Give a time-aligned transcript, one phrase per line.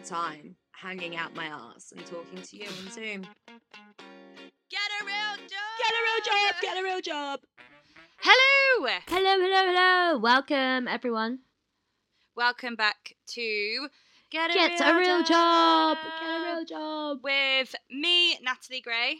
[0.00, 3.22] of time hanging out my ass and talking to you on Zoom.
[4.70, 5.76] Get a real job.
[5.78, 6.54] Get a real job.
[6.62, 7.40] Get a real job.
[8.18, 8.88] Hello.
[9.08, 10.18] Hello, hello, hello.
[10.18, 11.40] Welcome, everyone.
[12.34, 13.88] Welcome back to
[14.30, 15.98] Get a, Get real, a real job.
[16.20, 17.18] Get a real job.
[17.22, 19.16] with me, Natalie Gray.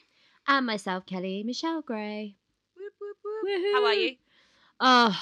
[0.49, 2.37] And myself, Kelly Michelle Gray.
[2.77, 3.75] Whoop, whoop, whoop.
[3.75, 4.17] How are you?
[4.81, 5.19] Oh,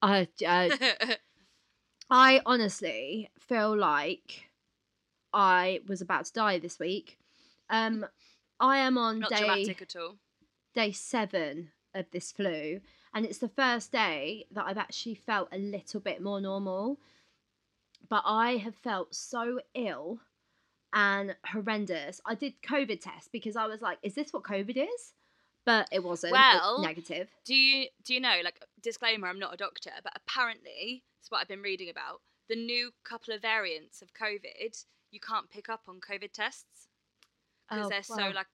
[0.00, 0.70] I, I,
[1.00, 1.14] uh,
[2.10, 4.45] I honestly feel like
[5.36, 7.18] I was about to die this week.
[7.68, 8.06] Um,
[8.58, 9.76] I am on Not day
[10.74, 12.80] day seven of this flu,
[13.12, 16.98] and it's the first day that I've actually felt a little bit more normal.
[18.08, 20.20] But I have felt so ill
[20.94, 22.20] and horrendous.
[22.24, 25.12] I did COVID test because I was like, "Is this what COVID is?"
[25.66, 26.32] But it wasn't.
[26.32, 27.28] Well, negative.
[27.44, 28.40] Do you do you know?
[28.42, 32.22] Like disclaimer, I'm not a doctor, but apparently, it's what I've been reading about.
[32.48, 34.84] The new couple of variants of COVID,
[35.16, 36.88] you can't pick up on COVID tests
[37.68, 38.46] because Oh, they're so like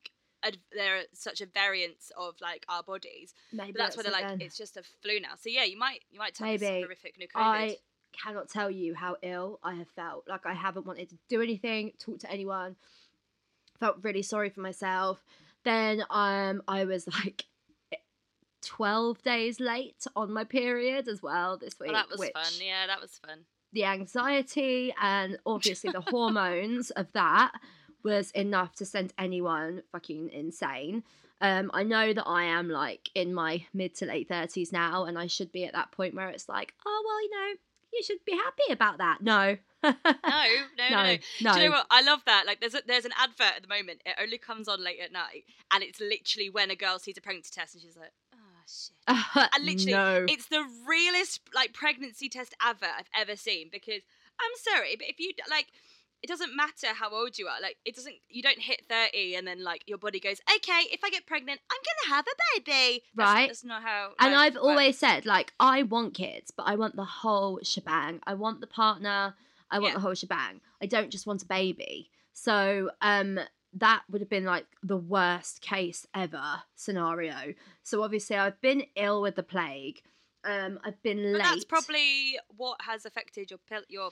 [0.45, 3.35] ad- they're such a variance of like our bodies.
[3.53, 4.41] Maybe But that's why they're like then.
[4.41, 5.35] it's just a flu now.
[5.41, 7.43] So yeah, you might you might have this horrific new COVID.
[7.43, 7.77] I
[8.13, 10.29] cannot tell you how ill I have felt.
[10.29, 12.77] Like I haven't wanted to do anything, talk to anyone.
[13.81, 15.19] Felt really sorry for myself.
[15.65, 17.45] Then um I was like
[18.63, 21.91] 12 days late on my period as well this week.
[21.91, 22.53] well, that was which fun.
[22.61, 23.41] Yeah, that was fun.
[23.73, 27.53] The anxiety and obviously the hormones of that
[28.03, 31.05] was enough to send anyone fucking insane.
[31.41, 35.19] Um, I know that I am like in my mid to late thirties now, and
[35.19, 37.59] I should be at that point where it's like, oh well, you know,
[37.93, 39.19] you should be happy about that.
[39.23, 40.25] No, No, no, no,
[40.91, 41.03] no.
[41.03, 41.53] no, no.
[41.55, 41.87] Do you know what?
[41.91, 42.45] I love that.
[42.47, 44.03] Like, there's a, there's an advert at the moment.
[44.07, 47.21] It only comes on late at night, and it's literally when a girl sees a
[47.21, 48.13] pregnancy test, and she's like,
[49.09, 50.27] "Oh shit." And literally, no.
[50.29, 53.69] it's the realest like pregnancy test advert I've ever seen.
[53.71, 54.03] Because
[54.41, 55.67] I'm sorry, but if you like,
[56.23, 57.61] it doesn't matter how old you are.
[57.61, 58.15] Like, it doesn't.
[58.29, 61.61] You don't hit thirty, and then like your body goes, "Okay, if I get pregnant,
[61.71, 61.79] I'm
[62.09, 63.49] gonna have a baby." Right.
[63.49, 64.13] That's not how.
[64.19, 68.21] and I've always said, like, I want kids, but I want the whole shebang.
[68.25, 69.35] I want the partner.
[69.71, 69.95] I want Yeah.
[69.95, 70.61] the whole shebang.
[70.83, 72.11] I don't just want a baby.
[72.35, 73.41] So, um,
[73.75, 77.55] that would have been like the worst case ever scenario.
[77.83, 80.03] So obviously, I've been ill with the plague.
[80.45, 81.43] Um, I've been But late.
[81.43, 84.07] that's probably what has affected your pill, your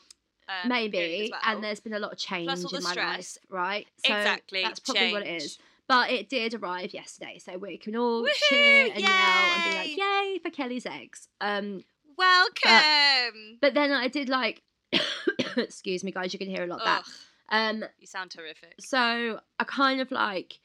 [0.49, 1.41] um, maybe, well.
[1.45, 3.39] and there's been a lot of change Plus all in the my stress.
[3.43, 3.87] life, right?
[4.07, 5.59] So exactly That's probably what it is.
[5.89, 9.77] But it did arrive yesterday, so we can all Woohoo, cheer and yell and be
[9.77, 10.33] like, yay!
[10.35, 11.83] "Yay for Kelly's eggs!" Um,
[12.17, 13.59] Welcome.
[13.61, 14.63] But then I did like,
[15.57, 17.03] excuse me, guys, you can hear a lot of that.
[17.51, 18.75] Um, you sound terrific.
[18.81, 20.61] so I kind of like,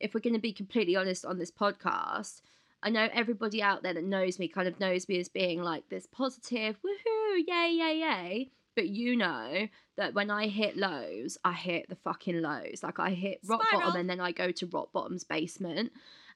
[0.00, 2.40] if we're going to be completely honest on this podcast,
[2.82, 5.88] I know everybody out there that knows me kind of knows me as being like
[5.88, 8.50] this positive, woohoo, yay, yay, yay.
[8.74, 12.82] But you know that when I hit lows, I hit the fucking lows.
[12.82, 13.86] Like I hit rock Spiral.
[13.86, 15.92] bottom and then I go to rock bottom's basement.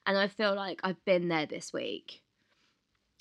[0.07, 2.21] And I feel like I've been there this week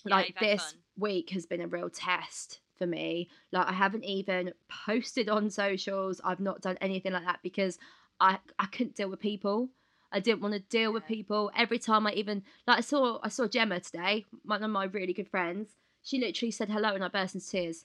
[0.06, 0.80] Yeah, like this fun.
[0.98, 3.28] week has been a real test for me.
[3.52, 4.52] Like i haven't even
[4.86, 6.20] posted on socials.
[6.24, 7.78] I've not done anything like that because
[8.18, 9.68] i i couldn't deal with people.
[10.12, 11.52] I didn't want to deal with people.
[11.56, 15.12] Every time i even like i saw i saw gemma today one of my really
[15.12, 15.68] good friends.
[16.02, 17.84] She literally said hello and i burst into tears.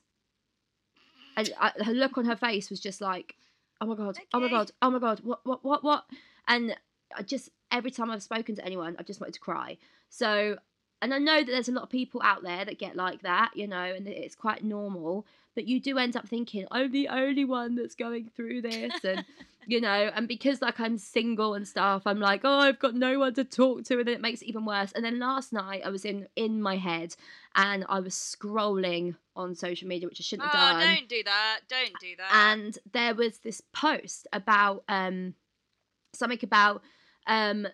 [1.38, 3.36] And I, her look on her face was just like
[3.82, 6.06] oh my god oh my god oh my god what what what what?
[6.48, 6.76] And
[7.16, 9.78] i just every time i've spoken to anyone i've just wanted to cry.
[10.10, 10.58] So
[11.02, 13.52] and I know that there's a lot of people out there that get like that,
[13.56, 15.26] you know, and it's quite normal.
[15.54, 19.24] But you do end up thinking, I'm the only one that's going through this, and
[19.68, 23.20] you know, and because like I'm single and stuff, I'm like, oh, I've got no
[23.20, 24.92] one to talk to, and then it makes it even worse.
[24.92, 27.16] And then last night I was in in my head,
[27.56, 31.10] and I was scrolling on social media, which I shouldn't Oh, have done Oh, don't
[31.10, 31.60] do that.
[31.70, 32.32] Don't do that.
[32.56, 35.36] and there was this post about um
[36.14, 36.82] something about
[37.28, 37.68] um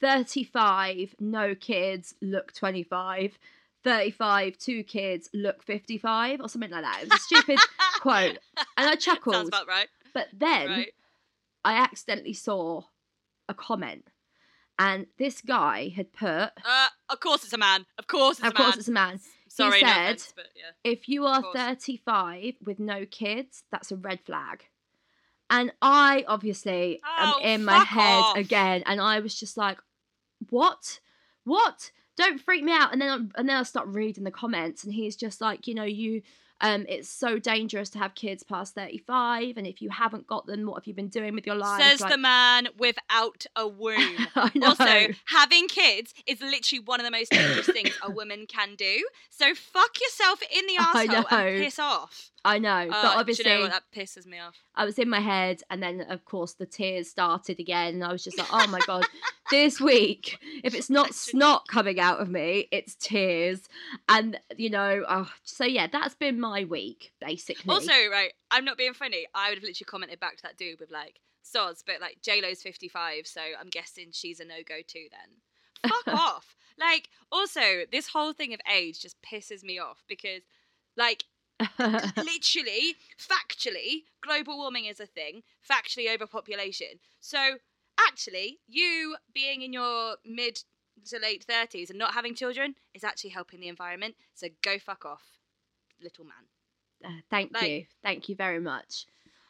[0.00, 3.38] 35 no kids look 25
[3.82, 7.58] 35 two kids look 55 or something like that it was a stupid
[8.00, 8.38] quote
[8.76, 9.88] and i chuckled Sounds about right.
[10.12, 10.92] but then right.
[11.64, 12.82] i accidentally saw
[13.48, 14.06] a comment
[14.78, 16.28] and this guy had put
[16.64, 17.86] Uh, of course it's a man.
[17.98, 18.60] Of course it's of a man.
[18.60, 20.90] Of course it's a man Sorry, no said- offense, but yeah.
[20.90, 24.64] if you are 35 with no kids, that's a red flag.
[25.58, 28.36] And I obviously Oh, am in my head off.
[28.36, 29.78] again, and I was just like,
[30.50, 31.00] "What?
[31.44, 31.90] What?
[32.16, 34.92] Don't freak me out!" And then, I, and then I start reading the comments, and
[34.92, 36.22] he's just like, "You know, you,
[36.60, 40.64] um, it's so dangerous to have kids past 35, and if you haven't got them,
[40.66, 43.98] what have you been doing with your life?" Says Like- the man without a womb.
[44.36, 44.68] I know.
[44.68, 49.06] Also, having kids is literally one of the most dangerous things a woman can do.
[49.30, 52.30] So fuck yourself in the asshole and piss off.
[52.44, 53.68] I know, but Uh, obviously you know?
[53.68, 54.56] That pisses me off.
[54.74, 58.12] I was in my head, and then of course the tears started again, and I
[58.12, 59.04] was just like, "Oh my god,
[59.50, 63.62] this week, if it's not snot coming out of me, it's tears."
[64.08, 67.72] And you know, oh, so yeah, that's been my week basically.
[67.72, 69.26] Also, right, I'm not being funny.
[69.34, 72.42] I would have literally commented back to that dude with like, sods, but like J
[72.42, 75.90] Lo's 55, so I'm guessing she's a no go too then.
[75.90, 76.56] Fuck off.
[76.78, 77.60] Like, also,
[77.92, 80.42] this whole thing of age just pisses me off because,
[80.96, 81.24] like,
[81.78, 87.00] literally, factually, global warming is a thing, factually, overpopulation.
[87.20, 87.56] So,
[87.98, 90.60] actually, you being in your mid
[91.06, 94.14] to late 30s and not having children is actually helping the environment.
[94.34, 95.22] So, go fuck off,
[96.02, 96.44] little man.
[97.04, 99.06] Uh, thank like- you, thank you very much.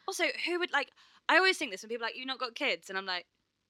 [0.07, 0.91] Also, who would like?
[1.27, 3.25] I always think this when people are like, you've not got kids," and I'm like,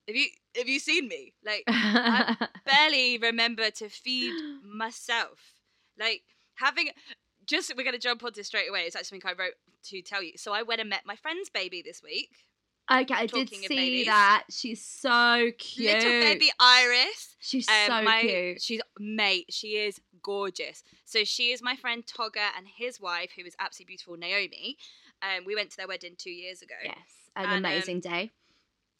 [0.06, 1.32] "Have you have you seen me?
[1.44, 2.36] Like, I
[2.66, 5.38] barely remember to feed myself.
[5.98, 6.22] Like
[6.56, 6.90] having
[7.46, 8.80] just we're gonna jump onto straight away.
[8.82, 9.54] It's actually something I wrote
[9.84, 10.32] to tell you.
[10.36, 12.30] So I went and met my friend's baby this week.
[12.90, 14.06] okay, I did see babies.
[14.06, 14.44] that.
[14.50, 15.92] She's so cute.
[15.94, 17.36] Little baby Iris.
[17.40, 18.62] She's Um, so my, cute.
[18.62, 19.46] She's mate.
[19.50, 20.82] She is gorgeous.
[21.04, 24.76] So she is my friend Togger and his wife, who is absolutely beautiful, Naomi.
[25.22, 26.74] Um, we went to their wedding two years ago.
[26.84, 26.96] Yes,
[27.36, 28.32] an And, um, amazing day.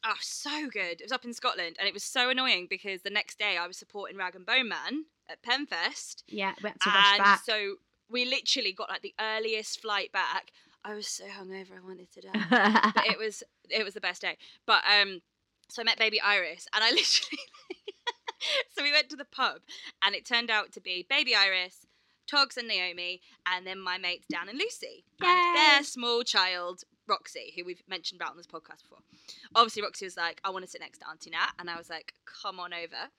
[0.04, 1.00] Oh, so good.
[1.00, 3.66] It was up in Scotland and it was so annoying because the next day I
[3.66, 6.22] was supporting Rag'n'Bone Man at Penfest.
[6.28, 7.42] Yeah, we had to rush and back.
[7.44, 7.74] so
[8.10, 10.52] we literally got like the earliest flight back.
[10.84, 12.92] I was so hungover I wanted to die.
[12.94, 14.36] but it was it was the best day.
[14.66, 15.20] But um
[15.68, 17.40] so I met baby Iris and I literally
[18.70, 19.62] So we went to the pub
[20.02, 21.86] and it turned out to be baby Iris,
[22.26, 25.04] Togs and Naomi, and then my mates Dan and Lucy.
[25.22, 28.98] And their small child, Roxy, who we've mentioned about on this podcast before.
[29.54, 31.88] Obviously Roxy was like, I want to sit next to Auntie Nat and I was
[31.88, 33.10] like, come on over.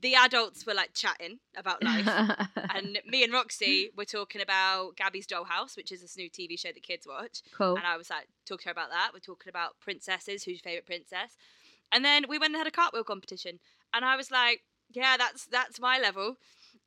[0.00, 2.06] The adults were like chatting about life.
[2.74, 6.68] and me and Roxy were talking about Gabby's Dollhouse, which is this new TV show
[6.68, 7.42] that kids watch.
[7.56, 7.76] cool.
[7.76, 9.10] And I was like, talking to her about that.
[9.14, 10.44] We're talking about princesses.
[10.44, 11.36] Who's your favourite princess?
[11.92, 13.58] And then we went and had a cartwheel competition.
[13.94, 16.36] And I was like, yeah, that's that's my level.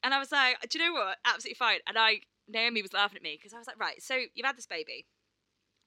[0.04, 1.18] And I was like, do you know what?
[1.26, 1.80] Absolutely fine.
[1.88, 4.58] And I, Naomi was laughing at me because I was like, right, so you've had
[4.58, 5.06] this baby.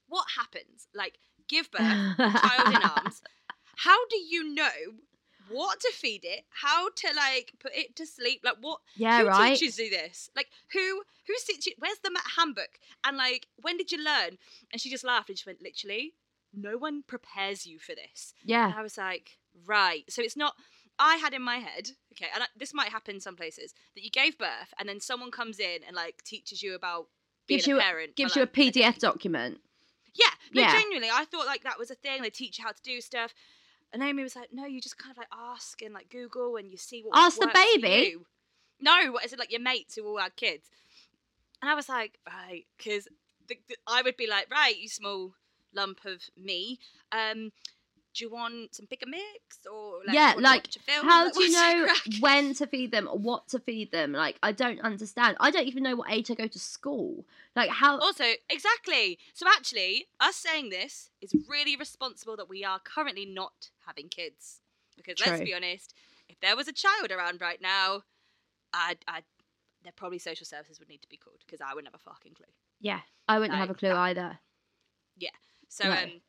[0.08, 0.88] What happens?
[0.94, 3.22] Like, give birth, child in arms.
[3.76, 4.98] How do you know
[5.52, 6.44] what to feed it?
[6.50, 8.40] How to like put it to sleep?
[8.44, 9.56] Like, what yeah, who right.
[9.56, 10.30] teaches you this?
[10.36, 12.78] Like who who sits you where's the handbook?
[13.04, 14.38] And like when did you learn?
[14.72, 16.14] And she just laughed and she went, literally,
[16.54, 18.34] no one prepares you for this.
[18.42, 20.04] And Yeah, I was like, right.
[20.08, 20.54] So it's not
[20.98, 24.10] I had in my head, okay, and I, this might happen some places, that you
[24.10, 27.06] gave birth and then someone comes in and like teaches you about
[27.46, 28.10] being gives a you parent.
[28.10, 28.70] for, gives you a like, day.
[28.82, 29.58] PDF document.
[30.14, 30.72] Yeah, no, Yeah.
[30.78, 32.22] genuinely, I thought like that was a thing.
[32.22, 33.32] They teach you how to do stuff.
[33.92, 36.70] And Naomi was like, no, you just kind of like ask and like Google and
[36.70, 38.16] you see what Ask the baby?
[38.80, 40.68] No, what is it like your mates who all had kids?
[41.60, 43.06] And I was like, right, because
[43.86, 45.34] I would be like, right, you small
[45.74, 46.78] lump of me.
[47.12, 47.52] Um,
[48.14, 50.76] do you want some pick a mix or like, Yeah, do you wanna like, watch
[50.76, 51.06] a film?
[51.06, 51.88] How Like, do you know
[52.20, 54.12] when to feed them or what to feed them?
[54.12, 55.36] Like, I don't understand.
[55.40, 57.24] I don't even know what age I go to school.
[57.56, 57.98] Like, how?
[57.98, 59.18] Also, exactly.
[59.34, 64.60] So actually, us saying this is really responsible that we are currently not having kids.
[64.96, 65.94] Because let's be honest,
[66.28, 68.02] if there was a child around right now,
[68.74, 69.24] I'd, I'd
[69.82, 72.34] there probably social services would need to be called because I wouldn't have a fucking
[72.34, 72.46] clue.
[72.80, 73.96] yeah, I wouldn't have a clue that.
[73.96, 74.38] either.
[75.16, 75.30] Yeah
[75.72, 75.94] so No.
[75.94, 76.20] um,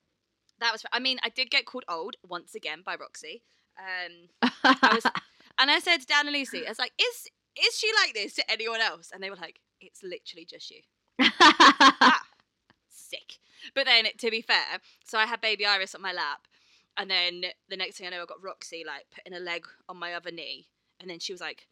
[0.59, 0.83] that was.
[0.91, 3.43] I mean, I did get called old once again by Roxy.
[3.77, 4.51] Um,
[4.93, 5.03] was-
[5.59, 7.27] and I said to Dan and Lucy, I was like, "Is
[7.67, 10.81] is she like this to anyone else?" And they were like, "It's literally just you."
[11.39, 12.21] ah,
[12.89, 13.37] sick.
[13.75, 16.47] But then, to be fair, so I had baby Iris on my lap,
[16.97, 19.97] and then the next thing I know, I got Roxy like putting a leg on
[19.97, 20.67] my other knee,
[20.99, 21.67] and then she was like,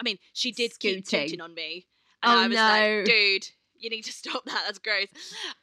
[0.00, 1.26] I mean, she did keep Scooting.
[1.28, 1.86] tooting on me,
[2.22, 2.62] and Oh, I was no.
[2.62, 3.48] like, dude,
[3.78, 4.62] you need to stop that.
[4.66, 5.08] That's gross.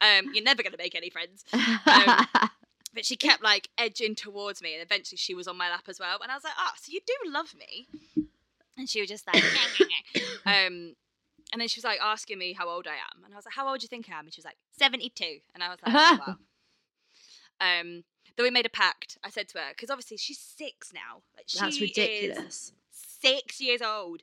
[0.01, 1.43] Um, you're never gonna make any friends.
[1.53, 2.49] Um,
[2.93, 5.99] But she kept like edging towards me, and eventually she was on my lap as
[5.99, 6.19] well.
[6.21, 7.87] And I was like, "Ah, so you do love me?"
[8.77, 9.43] And she was just like,
[10.45, 10.95] um,
[11.53, 13.55] and then she was like asking me how old I am, and I was like,
[13.55, 15.39] "How old do you think I am?" And she was like, 72.
[15.53, 16.35] and I was like, oh, "Wow."
[17.61, 18.03] Um,
[18.35, 19.17] then we made a pact.
[19.23, 21.21] I said to her because obviously she's six now.
[21.35, 22.73] Like she That's ridiculous.
[22.91, 24.21] six years old.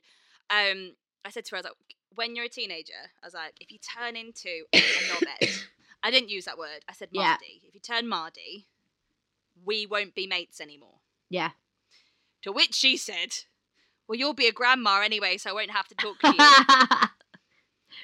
[0.49, 1.73] Um, I said to her, I was like,
[2.15, 5.63] when you're a teenager, I was like, if you turn into a knobhead,
[6.03, 6.85] I didn't use that word.
[6.87, 7.37] I said Yeah.
[7.41, 8.67] If you turn Mardy,
[9.63, 10.99] we won't be mates anymore.
[11.29, 11.51] Yeah.
[12.43, 13.35] To which she said,
[14.07, 16.35] well, you'll be a grandma anyway, so I won't have to talk to you.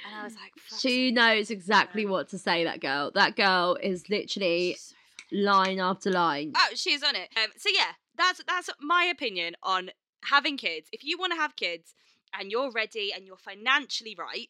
[0.05, 2.63] and I was like, she sake." knows exactly what to say.
[2.63, 3.11] That girl.
[3.13, 4.93] That girl is literally so
[5.31, 6.53] line after line.
[6.55, 7.29] Oh, she's on it.
[7.37, 9.91] Um, so yeah, that's that's my opinion on
[10.25, 10.89] having kids.
[10.91, 11.93] If you want to have kids
[12.37, 14.49] and you're ready and you're financially right,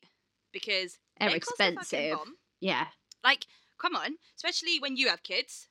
[0.51, 2.17] because They're they a expensive.
[2.17, 2.35] bomb.
[2.59, 2.87] Yeah.
[3.25, 3.45] Like,
[3.81, 5.67] come on, especially when you have kids,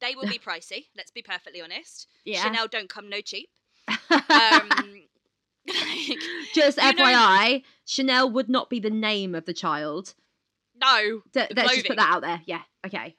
[0.00, 0.86] they will be pricey.
[0.96, 2.06] Let's be perfectly honest.
[2.24, 2.42] Yeah.
[2.44, 3.50] Chanel don't come no cheap.
[4.10, 4.68] Um,
[5.68, 6.18] like,
[6.54, 10.14] Just you know- FYI, Chanel would not be the name of the child.
[10.80, 12.40] no, The let's just put that out there.
[12.46, 12.62] Yeah.
[12.86, 13.14] Okay.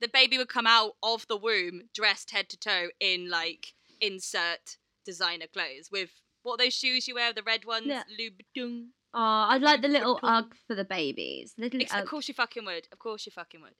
[0.00, 4.76] the baby would come out of the womb dressed head to toe in like insert
[5.06, 6.10] designer clothes with
[6.42, 8.02] what are those shoes you wear, the red ones, Yeah.
[8.18, 8.88] Louboutin.
[9.14, 11.54] Oh, I'd like the little UGG for the babies.
[11.58, 12.88] Little Ex- Of course you fucking would.
[12.92, 13.74] Of course you fucking would.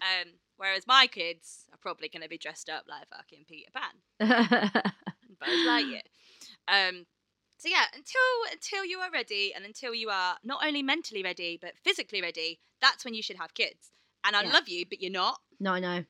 [0.00, 4.20] Um, whereas my kids are probably going to be dressed up like fucking Peter Pan.
[5.40, 6.00] Buzz Lightyear.
[6.68, 7.06] Um,
[7.58, 8.20] so yeah, until
[8.52, 12.60] until you are ready, and until you are not only mentally ready but physically ready,
[12.80, 13.90] that's when you should have kids.
[14.24, 14.52] And I Yeah.
[14.52, 15.38] love you, but you're not.
[15.58, 16.04] no, I know.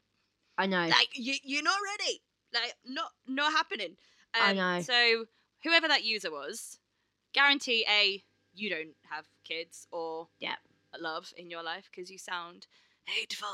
[0.58, 0.86] I know.
[0.86, 2.22] Like you, you're not ready.
[2.54, 3.96] Like not not happening.
[4.34, 4.80] Um, I know.
[4.82, 5.24] So
[5.64, 6.78] whoever that user was,
[7.34, 8.22] guarantee a
[8.54, 10.56] you don't have kids or Yeah.
[10.98, 12.66] love in your life because you sound
[13.06, 13.48] hateful.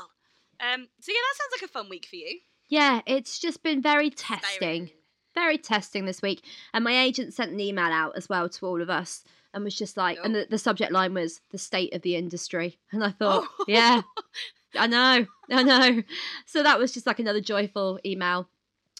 [0.59, 0.87] Um.
[0.99, 2.39] So yeah, that sounds like a fun week for you.
[2.69, 4.89] yeah, it's just been very testing.
[5.35, 6.43] Very testing this week.
[6.73, 9.23] And my agent sent an email out as well to all of us
[9.53, 10.39] and was just like, and Oh.
[10.39, 12.79] the, the subject line was the state of the industry.
[12.91, 13.65] And I thought, Oh.
[13.67, 14.01] yeah,
[14.75, 16.01] I know, I know.
[16.47, 18.49] So that was just like another joyful email.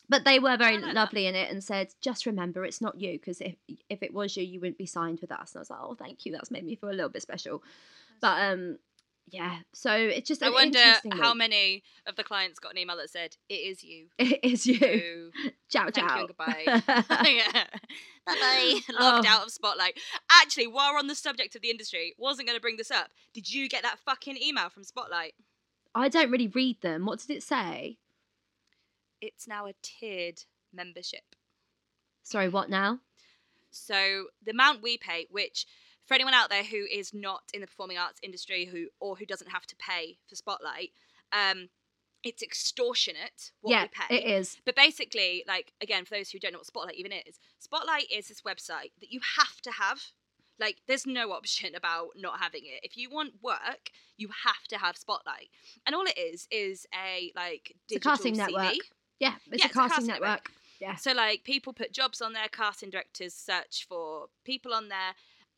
[0.09, 0.95] But they were very I like that.
[0.95, 3.55] lovely in it and said, just remember it's not you because if
[3.89, 5.51] if it was you, you wouldn't be signed with us.
[5.53, 6.31] And I was like, oh, thank you.
[6.31, 7.61] That's made me feel a little bit special.
[8.21, 8.77] But um,
[9.29, 9.57] yeah.
[9.73, 10.79] So it's just I wonder
[11.11, 11.37] how week.
[11.37, 14.05] many of the clients got an email that said it is you.
[14.17, 14.77] it is you.
[14.79, 16.19] So ciao, thank you ciao.
[16.19, 16.63] and goodbye.
[17.27, 17.65] yeah.
[18.25, 18.79] Bye bye.
[18.97, 19.29] Logged Oh.
[19.29, 19.99] out of Spotlight.
[20.41, 23.09] Actually, while we're on the subject of the industry, wasn't going to bring this up.
[23.33, 25.33] Did you get that fucking email from Spotlight?
[25.93, 27.05] I don't really read them.
[27.05, 27.97] What did it say?
[29.21, 30.43] It's now a tiered
[30.73, 31.35] membership.
[32.23, 32.99] Sorry, what now?
[33.71, 35.65] So the amount we pay, which
[36.05, 39.25] for anyone out there who is not in the performing arts industry who or who
[39.25, 40.91] doesn't have to pay for Spotlight,
[41.31, 41.69] um,
[42.23, 44.15] it's extortionate what yeah, we pay.
[44.17, 44.57] it is.
[44.65, 48.27] But basically, like again, for those who don't know what Spotlight even is, Spotlight is
[48.27, 50.01] this website that you have to have.
[50.59, 52.79] Like, there's no option about not having it.
[52.83, 55.49] If you want work, you have to have Spotlight,
[55.85, 58.37] and all it is is a like It's a casting CV.
[58.37, 58.75] network.
[59.19, 60.29] Yeah, it's Yeah, a it's a casting casting network.
[60.29, 60.51] network.
[60.79, 60.95] Yeah.
[60.95, 65.15] So like people put jobs on there, casting directors search for people on there.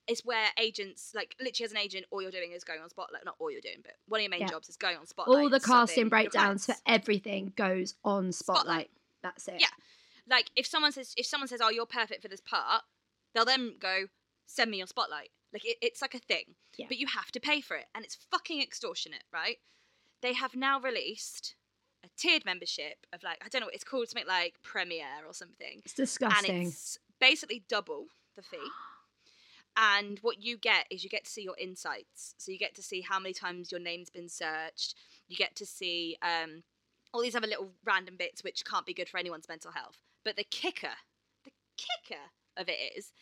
[0.08, 3.25] It's where agents, like literally as an agent, all you're doing is going on Spotlight.
[3.25, 4.48] Not all you're doing, but one of your main Yeah.
[4.48, 5.44] jobs is going on Spotlight.
[5.44, 8.66] All the casting breakdowns for everything goes on Spotlight.
[8.66, 8.92] Spotlight.
[9.22, 9.60] That's it.
[9.62, 9.68] Yeah.
[10.28, 12.84] like if someone says if someone says, "Oh, you're perfect for this part,"
[13.34, 14.08] they'll then go,
[14.46, 16.86] "Send me your Spotlight." Like it, it's like a thing, Yeah.
[16.88, 19.60] but you have to pay for it, and it's fucking extortionate, right?
[20.22, 21.56] They have now released
[22.20, 25.82] tiered membership of like I don't know what it's called, something like Premiere or something.
[25.86, 26.56] It's disgusting.
[26.56, 28.58] and it's basically double the fee.
[29.78, 32.34] And what you get is you get to see your insights.
[32.38, 34.96] So you get to see how many times your name's been searched.
[35.30, 36.64] You get to see um,
[37.14, 40.00] all these other little random bits which can't be good for anyone's mental health.
[40.26, 40.98] But the kicker,
[41.46, 42.20] the kicker
[42.58, 43.14] of it is,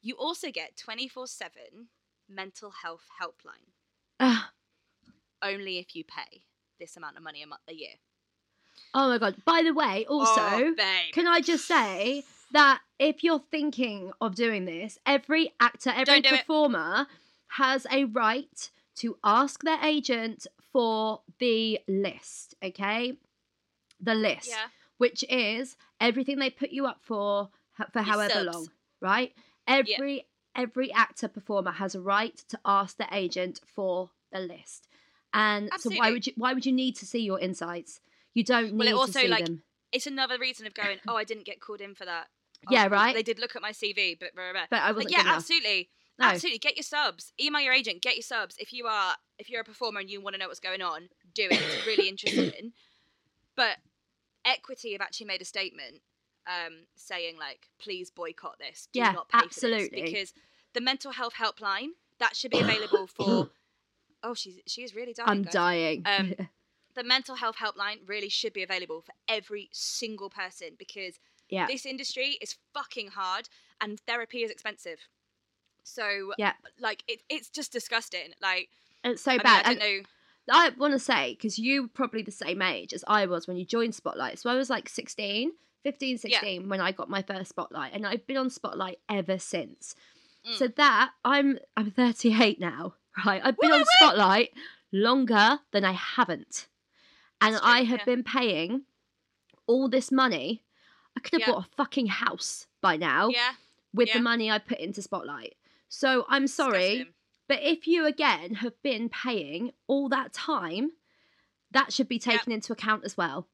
[0.00, 1.88] you also get twenty four seven
[2.28, 3.70] mental health helpline
[4.18, 4.44] Ugh.
[5.42, 6.42] only if you pay
[6.80, 7.94] this amount of money a month a year.
[8.94, 9.36] Oh my god.
[9.44, 10.74] By the way, also, oh,
[11.12, 16.34] can I just say that if you're thinking of doing this, every actor, every do
[16.34, 16.40] it.
[16.40, 17.06] performer
[17.48, 23.16] has a right to ask their agent for the list, okay?
[24.00, 24.48] The list.
[24.48, 24.66] yeah.
[24.98, 27.48] which is everything they put you up for
[27.92, 28.54] for Your however subs.
[28.54, 28.68] long,
[29.00, 29.32] right?
[29.66, 34.88] Every every actor performer has a right to ask the agent for the list.
[35.34, 38.00] And so why would you why would you need to see your insights?
[38.34, 39.62] You don't need Well, it also, to see like, them.
[39.92, 42.28] It's another reason of going, oh, I didn't get called in for that.
[42.70, 43.12] Yeah, Oh, right.
[43.14, 44.66] They did look at my CV, but blah, blah, blah.
[44.70, 46.26] But I wasn't yeah, good absolutely, No.
[46.26, 46.58] absolutely.
[46.60, 47.32] Get your subs.
[47.40, 48.00] Email your agent.
[48.02, 48.54] Get your subs.
[48.58, 51.08] If you are, if you're a performer and you want to know what's going on,
[51.34, 51.52] do it.
[51.60, 52.72] It's really interesting.
[53.56, 53.78] But
[54.44, 55.96] Equity have actually made a statement
[56.46, 58.88] um, saying like, please boycott this.
[58.92, 60.02] Do Yeah, not pay for absolutely.
[60.02, 60.32] because
[60.72, 63.50] the mental health helpline that should be available for.
[64.22, 65.28] Oh, she's she is really dying.
[65.28, 65.52] I'm guys.
[65.52, 66.02] dying.
[66.06, 66.34] Um,
[66.94, 71.18] the mental health helpline really should be available for every single person because
[71.48, 71.66] yeah.
[71.66, 73.48] this industry is fucking hard
[73.80, 74.98] and therapy is expensive.
[75.84, 76.52] So Yeah.
[76.78, 78.34] like it, it's just disgusting.
[78.40, 78.68] Like
[79.04, 79.66] It's so I, mean, bad.
[79.66, 80.02] I don't know.
[80.50, 83.56] I want to say because you were probably the same age as I was when
[83.56, 84.38] you joined Spotlight.
[84.38, 85.52] So I was like 16,
[85.84, 89.94] 15, 16 when I got my first Spotlight, and I've been on Spotlight ever since.
[90.48, 90.54] Mm.
[90.56, 92.94] So that I'm I'm 38 now,
[93.24, 93.40] right?
[93.44, 93.84] I've been on.
[93.98, 94.50] Spotlight
[94.92, 96.66] longer than I haven't,
[97.42, 98.04] and That's I true, have yeah.
[98.04, 98.82] been paying
[99.66, 100.64] all this money.
[101.16, 101.52] I could have Yeah.
[101.54, 103.52] bought a fucking house by now Yeah,
[103.92, 105.54] with the money I put into Spotlight.
[105.88, 107.14] So I'm sorry, disgusting.
[107.48, 110.92] But if you again have been paying all that time,
[111.70, 113.48] that should be taken into account as well.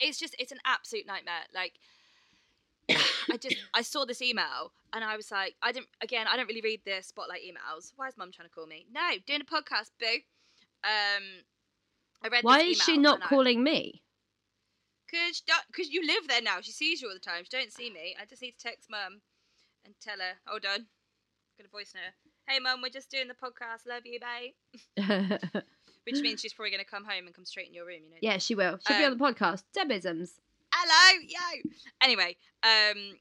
[0.00, 1.74] it's just it's an absolute nightmare like
[3.30, 6.48] i just i saw this email and i was like i didn't again i don't
[6.48, 9.44] really read the spotlight emails why is mum trying to call me no doing a
[9.44, 10.18] podcast boo
[10.84, 11.22] um
[12.24, 14.02] i read Why is she not calling me?
[15.10, 15.42] Cause,
[15.76, 16.60] cause you live there now.
[16.62, 17.44] She sees you all the time.
[17.44, 18.16] She don't see me.
[18.20, 19.20] I just need to text mum
[19.84, 20.38] and tell her.
[20.46, 20.86] Hold on.
[21.58, 22.14] Got a voice note.
[22.48, 23.86] Hey mum, we're just doing the podcast.
[23.86, 25.38] Love you, babe.
[26.06, 28.00] Which means she's probably gonna come home and come straight in your room.
[28.04, 28.16] You know.
[28.22, 28.78] yeah, she will.
[28.86, 29.64] She'll be on Um, the podcast.
[29.76, 30.30] Debisms.
[30.72, 31.70] Hello, yo.
[32.02, 33.18] Anyway, um,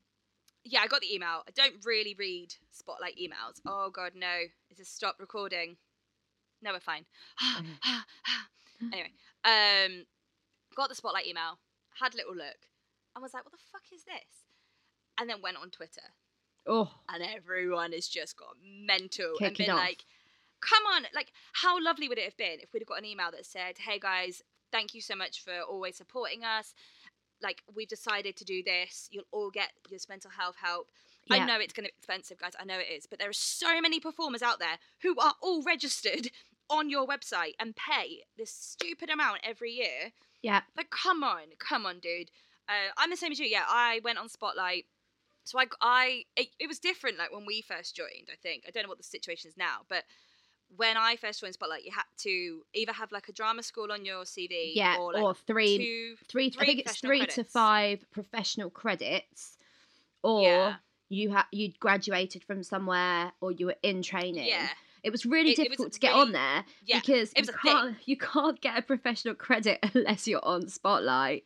[0.63, 1.43] yeah, I got the email.
[1.48, 3.60] I don't really read spotlight emails.
[3.67, 4.34] Oh god, no.
[4.70, 5.75] Is this stop recording?
[6.62, 7.05] No, we're fine.
[8.91, 9.11] anyway,
[9.45, 10.05] um,
[10.75, 11.59] got the spotlight email,
[12.00, 12.67] had a little look,
[13.15, 14.45] and was like, "What the fuck is this?"
[15.19, 16.13] And then went on Twitter,
[16.65, 19.77] Oh, and everyone has just got mental and been off.
[19.79, 20.05] like,
[20.61, 23.31] "Come on!" Like, how lovely would it have been if we'd have got an email
[23.31, 26.73] that said, "Hey guys, thank you so much for always supporting us.
[27.41, 29.07] Like, we've decided to do this.
[29.11, 30.89] You'll all get your mental health help."
[31.29, 32.53] I know it's going to be expensive, guys.
[32.59, 35.61] I know it is, but there are so many performers out there who are all
[35.63, 36.31] registered
[36.72, 40.13] on your website and pay this stupid amount every year.
[40.42, 40.62] yeah.
[40.75, 42.32] Like, come on, come on, dude.
[42.68, 43.46] Uh, I'm the same as you.
[43.46, 44.86] Yeah, I went on Spotlight.
[45.44, 47.18] So I, I, it, it was different.
[47.18, 49.80] Like when we first joined, I think I don't know what the situation is now,
[49.90, 50.04] but
[50.78, 54.06] when I first joined Spotlight, you had to either have like a drama school on
[54.06, 54.96] your CV, Yeah.
[54.98, 59.58] or Or, like three, two, three, I think it's three to five professional credits,
[60.24, 60.75] or Yeah.
[61.10, 64.46] you had you'd graduated from somewhere, or you were in training.
[64.46, 64.70] yeah,
[65.03, 67.00] It was really It- it was difficult to get really- on there yeah.
[67.00, 71.46] because you can't you can't get a professional credit unless you're on Spotlight.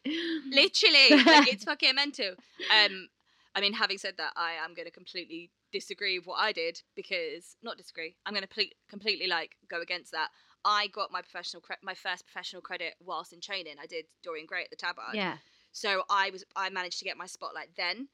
[0.50, 2.36] Literally, like, it's fucking mental.
[2.74, 3.10] Um,
[3.56, 6.82] I mean, having said that, I am going to completely disagree with what I did
[6.96, 8.16] because not disagree.
[8.26, 10.30] I'm going to ple- completely like go against that.
[10.66, 13.76] I got my professional cre- my first professional credit whilst in training.
[13.82, 15.14] I did Dorian Gray at the Tabard.
[15.16, 15.38] yeah,
[15.72, 18.10] So I was I managed to get my spotlight then.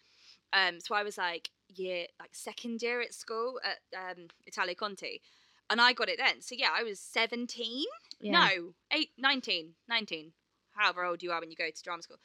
[0.53, 3.79] Um, so I was like year like second year at school at
[4.17, 5.21] um, Italia Conti,
[5.69, 6.41] and I got it then.
[6.41, 7.85] So yeah, I was seventeen.
[8.19, 8.31] yeah.
[8.31, 10.31] No, eight, 19, 19,
[10.75, 12.17] however old you are when you go to drama school.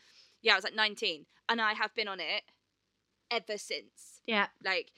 [0.42, 1.26] Yeah, I was like 19.
[1.48, 2.42] And I have been on it
[3.30, 4.20] ever since.
[4.26, 4.90] yeah, Like,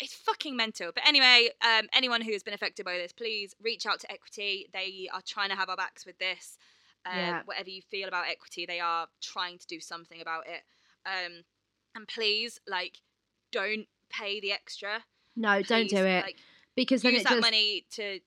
[0.00, 0.90] it's fucking mental.
[0.94, 4.68] But anyway, um, anyone who has been affected by this, please reach out to Equity.
[4.72, 6.58] They are trying to have our backs with this.
[7.06, 7.42] Um, Yeah.
[7.46, 10.62] Whatever you feel about Equity, they are trying to do something about it.
[11.06, 11.44] Um,
[11.94, 12.98] and please, like,
[13.52, 15.04] don't pay the extra.
[15.36, 16.36] No, don't do it Like,
[16.76, 18.20] because then use it that just money to.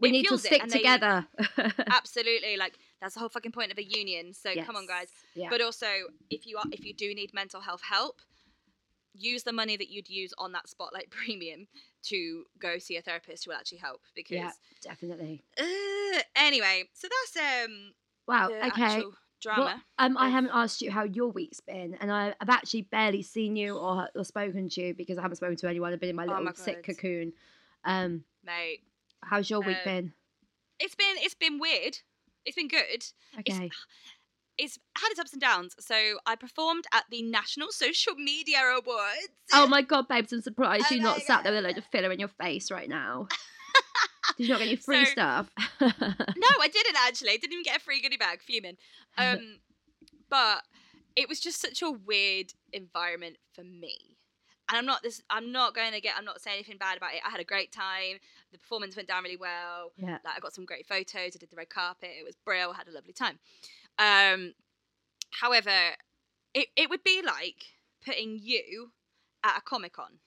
[0.00, 1.26] we need to stick and they- together.
[1.90, 5.48] absolutely like that's the whole fucking point of a union so come on guys Yeah.
[5.50, 5.86] but also
[6.30, 8.20] if you are if you do need mental health help
[9.14, 11.66] use the money that you'd use on that spotlight premium
[12.04, 14.50] to go see a therapist who will actually help because yeah,
[14.82, 15.44] definitely.
[15.60, 17.92] uh, anyway so that's um
[18.26, 18.46] Wow.
[18.50, 18.60] okay.
[18.82, 22.48] actual drama Well, um, I haven't asked you how your week's been, and I, I've
[22.48, 25.92] actually barely seen you or, or spoken to you because I haven't spoken to anyone.
[25.92, 27.32] I've been in my Oh little my sick cocoon.
[27.84, 28.80] Um, mate
[29.24, 30.12] how's your week Uh, been?
[30.80, 31.98] it's been it's been weird
[32.44, 33.04] it's been good
[33.38, 33.70] Okay.
[34.58, 39.28] it's had its ups and downs so i performed at the national social media awards
[39.54, 40.32] Oh my god, babes!
[40.32, 42.70] I'm surprised Oh you're not sat there with a load of filler in your face
[42.70, 43.28] right now.
[44.38, 45.50] Did you not get any free So- stuff?
[45.80, 47.30] No, I didn't actually.
[47.30, 48.40] I didn't even get a free goodie bag.
[48.42, 48.76] Fuming.
[49.18, 49.58] Um,
[50.28, 50.62] but
[51.16, 54.16] it was just such a weird environment for me.
[54.68, 55.20] And I'm not this.
[55.28, 56.14] I'm not going to get.
[56.16, 57.20] I'm not saying anything bad about it.
[57.26, 58.18] I had a great time.
[58.52, 59.92] The performance went down really well.
[59.96, 60.18] yeah.
[60.24, 61.36] Like I got some great photos.
[61.36, 62.10] I did the red carpet.
[62.18, 62.72] It was brilliant.
[62.72, 63.38] I Had a lovely time.
[63.98, 64.54] Um,
[65.30, 65.70] however,
[66.54, 67.64] it it would be like
[68.04, 68.92] putting you
[69.44, 70.18] at a comic con.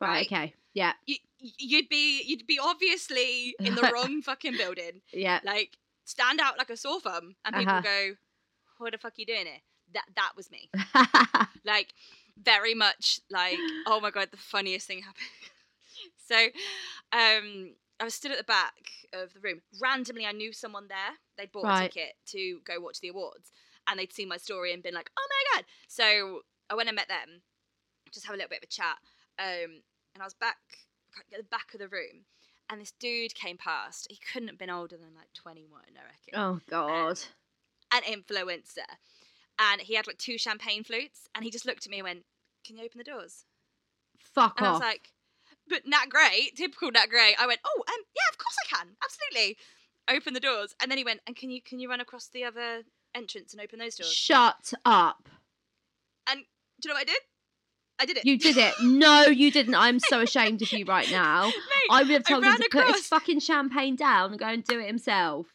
[0.00, 0.08] Right.
[0.08, 0.26] right.
[0.26, 0.54] Okay.
[0.76, 0.92] Yeah.
[1.06, 1.16] You,
[1.58, 5.00] you'd be you'd be obviously in the wrong fucking building.
[5.12, 5.40] Yeah.
[5.42, 7.82] like stand out like a sore thumb and people Uh-huh.
[7.82, 8.14] go
[8.78, 9.62] what the fuck are you doing here
[9.94, 10.68] that that was me
[11.64, 11.88] like
[12.40, 15.26] very much like oh my god the funniest thing happened
[16.28, 16.36] so
[17.12, 18.74] um i was stood at the back
[19.14, 21.84] of the room randomly i knew someone there they'd bought Right.
[21.86, 23.50] a ticket to go watch the awards
[23.88, 26.96] and they'd seen my story and been like oh my god so i went and
[26.96, 27.42] met them
[28.12, 28.98] just have a little bit of a chat
[29.40, 29.80] um
[30.16, 30.56] and i was back
[31.18, 32.24] at the back of the room
[32.68, 34.06] and this dude came past.
[34.10, 36.34] He couldn't have been older than like 21, I reckon.
[36.34, 37.20] oh god.
[37.92, 38.90] An influencer.
[39.58, 41.28] And he had like two champagne flutes.
[41.34, 42.24] And he just looked at me and went,
[42.66, 43.44] Can you open the doors?
[44.18, 45.12] Fuck And I was like,
[45.68, 47.34] But Nat Gray, typical Nat Gray.
[47.38, 48.88] I went, Oh, um, yeah, of course I can.
[49.02, 49.56] Absolutely.
[50.08, 50.74] Open the doors.
[50.80, 52.82] And then he went, And can you can you run across the other
[53.14, 54.12] entrance and open those doors?
[54.12, 55.28] Shut up.
[56.28, 56.40] And
[56.80, 57.20] do you know what I did?
[57.98, 58.24] I did it.
[58.26, 58.74] You did it.
[58.82, 59.74] No, you didn't.
[59.74, 61.44] I'm so ashamed of you right now.
[61.46, 61.54] Mate,
[61.90, 64.78] I would have told him to put his fucking champagne down and go and do
[64.78, 65.46] it himself.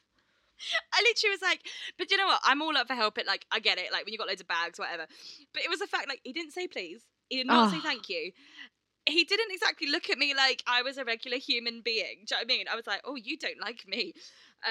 [0.93, 1.61] I literally was like,
[1.97, 2.39] but you know what?
[2.43, 3.17] I'm all up for help.
[3.17, 3.91] It like I get it.
[3.91, 5.05] Like when you got loads of bags, whatever.
[5.53, 7.01] But it was the fact like he didn't say please.
[7.29, 7.81] He did not say Oh.
[7.83, 8.31] thank you.
[9.07, 12.25] He didn't exactly look at me like I was a regular human being.
[12.27, 12.65] Do you know what I mean?
[12.71, 14.13] I was like, oh, you don't like me.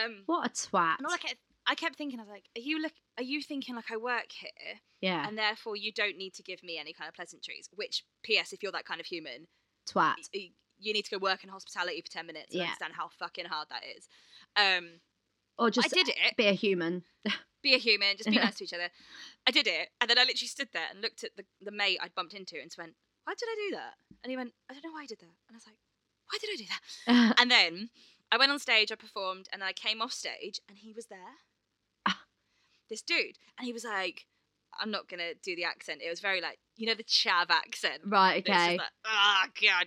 [0.04, 0.98] Um, What a twat.
[0.98, 1.36] and all I kept,
[1.70, 2.92] I kept thinking, I was like, are you look?
[3.16, 6.62] Are you thinking like I work here, yeah, and therefore you don't need to give
[6.64, 7.68] me any kind of pleasantries?
[7.72, 8.52] Which, P.S.
[8.52, 9.46] If you're that kind of human,
[9.88, 10.16] twat.
[10.32, 12.64] you need to go work in hospitality for ten minutes Yeah.
[12.64, 14.08] understand how fucking hard that is.
[14.56, 15.00] Um,
[15.58, 16.36] Or just I did it.
[16.36, 17.04] be a human.
[17.62, 18.88] be a human, just be nice to each other.
[19.46, 21.98] I did it, and then I literally stood there and looked at the, the mate
[22.02, 23.94] I'd bumped into and just went, Why did I do that?
[24.24, 25.36] And he went, I don't know why I did that.
[25.46, 25.78] And I was like,
[26.32, 27.36] Why did I do that?
[27.40, 27.90] And then
[28.32, 31.06] I went on stage, I performed, and then I came off stage, and he was
[31.06, 31.38] there.
[32.90, 33.38] This dude.
[33.58, 34.26] And he was like,
[34.78, 36.00] I'm not to do the accent.
[36.04, 38.00] It was very like, you know, the chav accent.
[38.04, 38.76] right, okay.
[38.76, 39.86] like, oh god.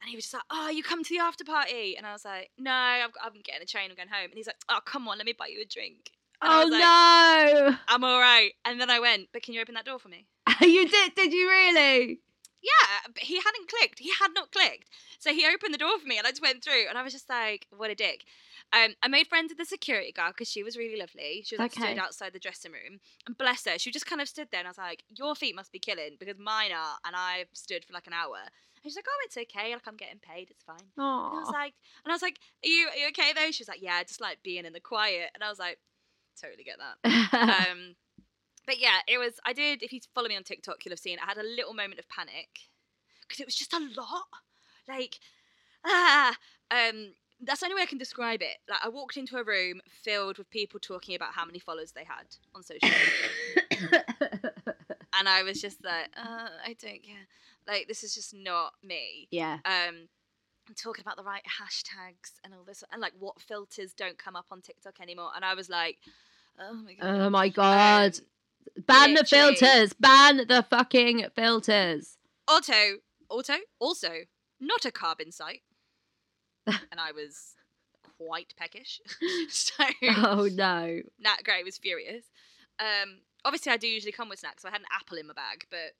[0.00, 1.96] And he was just like, oh, you come to the after party?
[1.96, 3.90] And I was like, no, I've I'm getting a train.
[3.90, 4.30] I'm going home.
[4.30, 6.10] And he's like, oh, come on, let me buy you a drink.
[6.42, 7.76] And I oh was like, oh, no!
[7.88, 8.52] I'm all right.
[8.64, 10.26] And then I went, but can you open that door for me?
[10.60, 11.14] you did?
[11.14, 12.20] Did you really?
[12.66, 14.00] Yeah, but he hadn't clicked.
[14.00, 14.88] He had not clicked.
[15.18, 17.12] So he opened the door for me and I just went through and I was
[17.12, 18.24] just like, what a dick.
[18.72, 21.42] Um, I made friends with the security guard because she was really lovely.
[21.44, 21.92] She was like, Okay.
[21.92, 22.98] stood outside the dressing room.
[23.26, 25.54] And bless her, she just kind of stood there and I was like, your feet
[25.54, 26.96] must be killing because mine are.
[27.06, 28.38] And I stood for like an hour.
[28.42, 29.72] And she's like, oh, it's okay.
[29.72, 30.48] Like, I'm getting paid.
[30.50, 30.90] It's fine.
[31.30, 31.74] And I was like,
[32.04, 33.50] and I was like, are you, are you okay though?
[33.52, 35.30] She was like, yeah, I just like being in the quiet.
[35.34, 35.78] And I was like,
[36.40, 37.68] totally get that.
[37.70, 37.94] um,
[38.66, 39.34] but yeah, it was.
[39.44, 39.82] I did.
[39.82, 41.18] If you follow me on TikTok, you'll have seen.
[41.22, 42.48] I had a little moment of panic
[43.22, 44.26] because it was just a lot.
[44.88, 45.18] Like,
[45.84, 46.36] ah,
[46.70, 48.58] um, that's the only way I can describe it.
[48.68, 52.04] Like, I walked into a room filled with people talking about how many followers they
[52.04, 54.04] had on social media,
[55.18, 57.26] and I was just like, uh, I don't care.
[57.66, 59.28] Like, this is just not me.
[59.30, 59.58] yeah.
[59.64, 60.08] Um,
[60.68, 64.34] I'm talking about the right hashtags and all this, and like what filters don't come
[64.34, 65.30] up on TikTok anymore.
[65.34, 65.98] And I was like,
[66.58, 67.06] oh my god.
[67.06, 68.18] Oh my god.
[68.18, 68.26] Um,
[68.86, 69.92] Ban the filters.
[69.94, 72.16] Ban the fucking filters.
[72.48, 72.98] Auto,
[73.28, 74.12] auto, also
[74.60, 75.62] not a carbon site.
[76.66, 77.54] and I was
[78.18, 79.00] quite peckish.
[79.48, 81.00] so Oh no.
[81.18, 82.24] Nat Gray was furious.
[82.78, 85.34] Um, obviously, I do usually come with snacks, so I had an apple in my
[85.34, 85.94] bag, but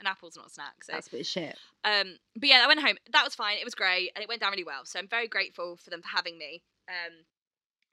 [0.00, 0.84] an apple's not a snack.
[0.84, 1.58] So, That's a bit of shit.
[1.84, 2.96] um, but yeah, I went home.
[3.12, 3.58] That was fine.
[3.58, 4.84] It was great, and it went down really well.
[4.84, 6.62] So I'm very grateful for them for having me.
[6.88, 7.24] Um,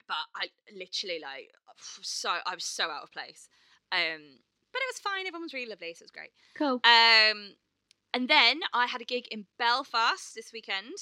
[0.07, 1.51] but I literally like
[2.01, 3.47] so I was so out of place.
[3.93, 4.21] Um,
[4.71, 5.27] but it was fine.
[5.27, 6.31] Everyone was really lovely, so it was great.
[6.55, 6.81] Cool.
[6.83, 7.53] Um,
[8.13, 10.97] and then I had a gig in Belfast this weekend.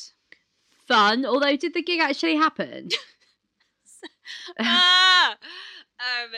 [0.88, 1.26] Fun.
[1.26, 2.90] Although, did the gig actually happen?
[4.60, 5.32] ah!
[6.00, 6.32] Um,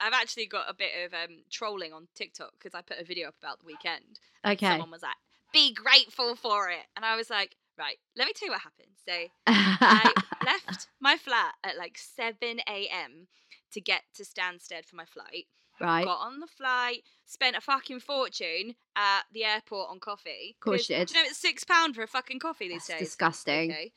[0.00, 3.28] I've actually got a bit of um, trolling on TikTok because I put a video
[3.28, 4.18] up about the weekend.
[4.46, 4.66] Okay.
[4.66, 5.16] Someone was like,
[5.52, 8.96] "Be grateful for it," and I was like, "Right, let me tell you what happened."
[9.06, 9.12] So
[9.46, 10.12] I
[10.44, 13.28] left my flat at like seven a.m.
[13.72, 15.46] to get to Stansted for my flight.
[15.80, 16.04] right.
[16.04, 20.56] Got on the flight, spent a fucking fortune at the airport on coffee.
[20.60, 21.08] Course 'cause you did.
[21.08, 23.08] Do you know it's six pound for a fucking coffee these That's days?
[23.08, 23.70] disgusting.
[23.72, 23.92] Okay.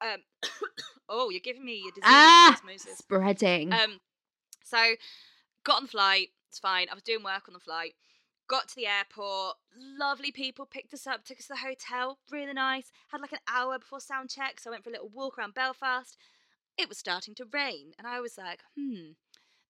[0.00, 0.22] Um.
[1.08, 2.98] oh, you're giving me your disease Ah, osmosis.
[2.98, 3.72] spreading.
[3.72, 4.00] Um,
[4.64, 4.94] so
[5.64, 6.28] got on the flight.
[6.48, 6.88] It's fine.
[6.90, 7.94] I was doing work on the flight.
[8.48, 9.56] Got to the airport.
[9.76, 12.18] Lovely people picked us up, took us to the hotel.
[12.30, 12.92] Really nice.
[13.08, 15.54] Had like an hour before sound check, so I went for a little walk around
[15.54, 16.16] Belfast.
[16.78, 19.12] It was starting to rain, and I was like, hmm,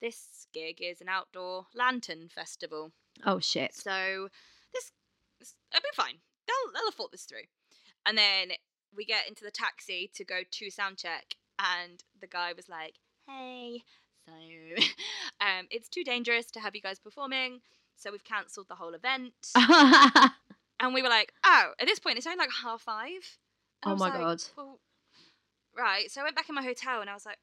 [0.00, 2.92] this gig is an outdoor lantern festival.
[3.24, 3.74] oh shit.
[3.74, 4.28] So
[4.72, 4.92] this,
[5.38, 6.18] this it'll be fine.
[6.46, 7.46] They'll they'll have thought this through.
[8.04, 8.52] And then
[8.94, 12.96] we get into the taxi to go to sound check, and the guy was like,
[13.26, 13.82] "Hey,
[14.28, 14.34] so
[15.40, 17.60] um, it's too dangerous to have you guys performing,
[17.96, 19.34] so we've cancelled the whole event."
[20.80, 23.38] and we were like, "Oh!" At this point, it's only like half five.
[23.84, 24.42] And Oh my like, God.
[24.56, 24.80] Well,
[25.76, 26.10] right.
[26.10, 27.38] So I went back in my hotel, and I was like,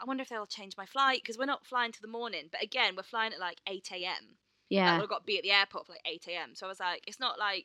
[0.00, 2.62] "I wonder if they'll change my flight because we're not flying till the morning." But
[2.62, 4.36] again, we're flying at like eight a.m.
[4.70, 4.98] Yeah.
[5.00, 6.50] we've got to be at the airport for like 8 a.m.
[6.54, 7.64] So I was like, it's not like.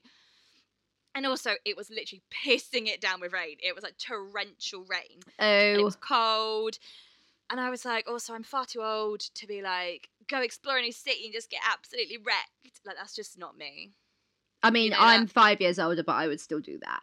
[1.16, 3.58] And also, it was literally pissing it down with rain.
[3.62, 5.20] It was like torrential rain.
[5.38, 5.84] And it Oh.
[5.84, 6.78] was cold.
[7.50, 10.82] And I was like, also, I'm far too old to be like, go explore a
[10.82, 12.80] new city and just get absolutely wrecked.
[12.86, 13.92] Like, that's just not me.
[14.64, 17.02] I mean, know I'm that- five years older, but I would still do that.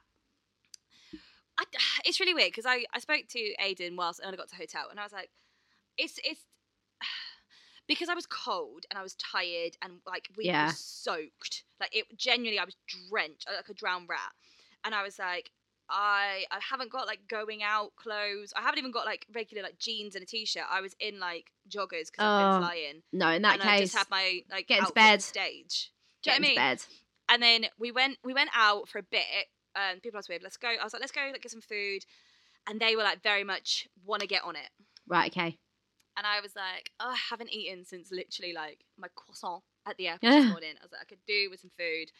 [1.61, 1.65] I,
[2.05, 4.99] it's really weird because I, I spoke to Aiden whilst I got to hotel and
[4.99, 5.31] I was like,
[5.99, 6.45] it's it's
[7.89, 10.67] because I was cold and I was tired and like we Yeah.
[10.67, 11.65] were soaked.
[11.81, 12.77] Like it genuinely I was
[13.09, 14.33] drenched uh, like a drowned rat.
[14.85, 15.51] And I was like,
[15.91, 18.53] I I haven't got like going out clothes.
[18.57, 20.65] I haven't even got like regular like jeans and a t-shirt.
[20.71, 23.03] I was in like joggers because I've Oh, been flying.
[23.13, 25.21] No, in that and I case, just had my like get into bed.
[25.23, 25.91] stage.
[26.23, 26.77] Do get you know into what I mean?
[26.77, 26.85] bed.
[27.33, 29.23] And then we went we went out for a bit.
[29.77, 30.69] Um, people asked me, let's go.
[30.69, 32.05] I was like, let's go like, get some food.
[32.69, 34.69] And they were like very much want to get on it.
[35.07, 35.31] Right.
[35.31, 35.59] Okay.
[36.17, 40.09] And I was like, oh, I haven't eaten since literally like my croissant at the
[40.09, 40.75] airport this morning.
[40.81, 42.11] I was like, I could do with some food.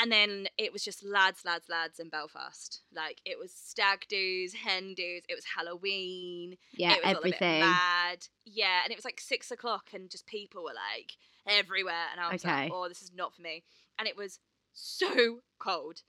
[0.00, 2.80] And then it was just lads, lads, lads in Belfast.
[2.94, 5.22] Like it was stag do's, hen do's.
[5.28, 6.56] It was Halloween.
[6.72, 6.92] Yeah.
[6.94, 7.60] it was all a bit Everything.
[7.60, 8.26] mad.
[8.46, 11.12] Yeah, and it was like six o'clock, and just people were like
[11.46, 12.62] everywhere, and I was Okay.
[12.64, 13.64] like, "Oh, this is not for me."
[13.98, 14.38] And it was
[14.72, 16.00] so cold.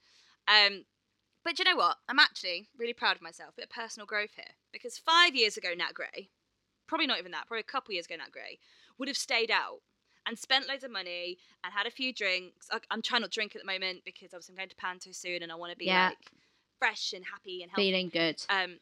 [0.48, 0.84] Um,
[1.44, 1.96] but you know what?
[2.08, 3.50] I'm actually really proud of myself.
[3.50, 6.28] A bit of personal growth here because five years ago, Nat Gray,
[6.86, 8.58] probably not even that, probably a couple years ago, Nat Gray
[8.98, 9.80] would have stayed out
[10.26, 12.68] and spent loads of money and had a few drinks.
[12.72, 15.12] I- I'm trying not to drink at the moment because obviously I'm going to Panto
[15.12, 16.08] soon, and I want to be Yeah.
[16.08, 16.30] like
[16.78, 17.90] fresh and happy and healthy.
[17.90, 18.42] Feeling good.
[18.48, 18.80] Um,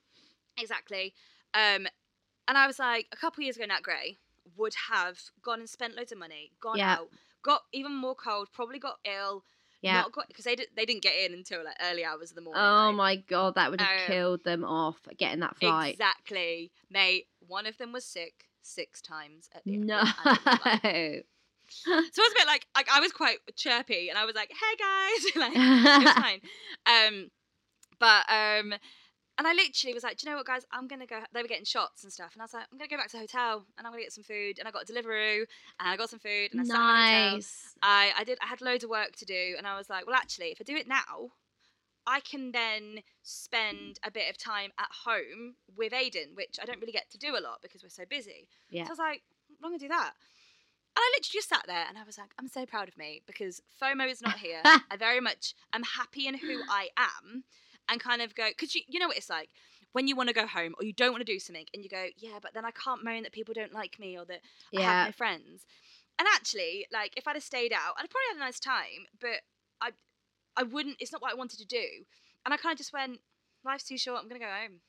[0.56, 1.14] exactly.
[1.54, 1.86] Um,
[2.48, 4.18] and I was like, a couple years ago, Nat Gray
[4.56, 6.94] would have gone and spent loads of money, gone Yeah.
[6.94, 7.10] out,
[7.42, 9.44] got even more cold, probably got ill,
[9.82, 10.04] Yeah.
[10.28, 12.62] because they did, they didn't get in until like early hours of the morning.
[12.62, 12.94] Oh right?
[12.94, 15.94] my god, that would have Um, killed them off getting that flight.
[15.94, 17.26] Exactly, mate.
[17.46, 19.98] One of them was sick six times at the No.
[19.98, 20.14] airport,
[20.82, 21.24] so it
[22.16, 25.36] was a bit like like I was quite chirpy, and I was like, "Hey guys,"
[25.36, 26.40] like it was fine.
[26.86, 27.30] Um,
[27.98, 28.74] but um,
[29.38, 30.66] and I literally was like, "Do you know what, guys?
[30.70, 32.88] I'm gonna go." They were getting shots and stuff, and I was like, "I'm gonna
[32.88, 34.92] go back to the hotel, and I'm gonna get some food." And I got a
[34.92, 35.40] Deliveroo,
[35.80, 37.34] and I got some food, and I sat in the hotel.
[37.34, 37.74] nice.
[37.82, 38.38] I I did.
[38.42, 40.64] I had loads of work to do, and I was like, "Well, actually, if I
[40.64, 41.32] do it now."
[42.04, 46.80] I can then spend a bit of time at home with Aiden, which I don't
[46.80, 48.48] really get to do a lot because we're so busy.
[48.70, 48.82] Yeah.
[48.84, 49.22] So I was like,
[49.62, 50.12] I'm gonna do that.
[50.94, 53.22] And I literally just sat there and I was like, I'm so proud of me
[53.24, 54.60] because FOMO is not here.
[54.64, 57.44] I very much am happy in who I am
[57.88, 59.50] and kind of go, because you, you know what it's like
[59.92, 61.90] when you want to go home or you don't want to do something and you
[61.90, 64.40] go, yeah, but then I can't moan that people don't like me or that
[64.76, 65.04] I have Yeah.
[65.06, 65.66] no friends.
[66.18, 69.42] And actually, like if I'd have stayed out, I'd probably had a nice time, but
[69.80, 69.90] I,
[70.56, 70.96] I wouldn't.
[71.00, 71.86] It's not what I wanted to do.
[72.44, 73.20] And I kind of just went,
[73.64, 74.20] life's too short.
[74.22, 74.80] I'm gonna go home.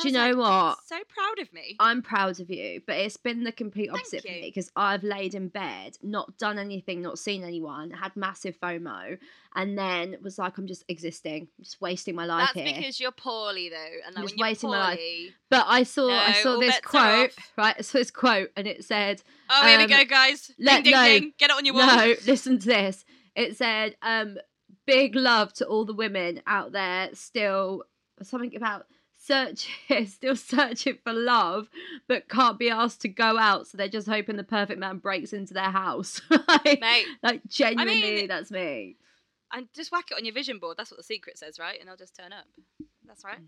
[0.00, 0.78] And Do you was like, know what?
[0.86, 1.76] So proud of me.
[1.80, 5.34] I'm proud of you, but it's been the complete opposite for me because I've laid
[5.34, 9.18] in bed, not done anything, not seen anyone, had massive FOMO,
[9.54, 12.76] and then was like, I'm just existing, just wasting my life That's here.
[12.76, 14.98] because you're poorly though, and like, Just when you're wasting my life.
[14.98, 15.34] poorly.
[15.50, 17.74] But I saw, I saw this quote, right?
[17.78, 20.50] I saw this quote, and it said, Oh, here we Um, go, guys.
[20.58, 21.04] let- ding, ding, no.
[21.04, 21.32] ding.
[21.38, 21.86] Get it on your wall.
[21.86, 23.04] No, listen to this.
[23.34, 24.36] It said, um,
[24.86, 27.82] big love to all the women out there still
[28.22, 28.86] something about
[29.48, 31.68] search it, still searching for love
[32.08, 35.32] but can't be asked to go out so they're just hoping the perfect man breaks
[35.32, 38.96] into their house like, Mate, like genuinely mean- that's me
[39.52, 40.76] and just whack it on your vision board.
[40.76, 41.80] That's what the secret says, right?
[41.80, 42.44] And I'll just turn up.
[43.06, 43.38] That's right.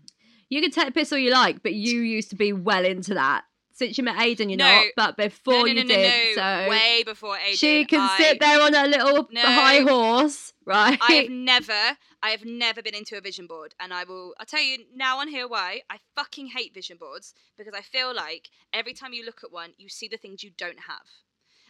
[0.49, 3.13] you can take the piss all you like but you used to be well into
[3.13, 4.65] that since you met Aiden you're No.
[4.65, 7.55] not but before no, no, you did so Way before Aiden.
[7.57, 12.29] she can I, sit there on her little high horse right I have never, I
[12.31, 14.35] have never been into a vision board, and I will.
[14.39, 15.81] I'll tell you now on here why.
[15.89, 19.71] I fucking hate vision boards because I feel like every time you look at one,
[19.77, 21.07] you see the things you don't have.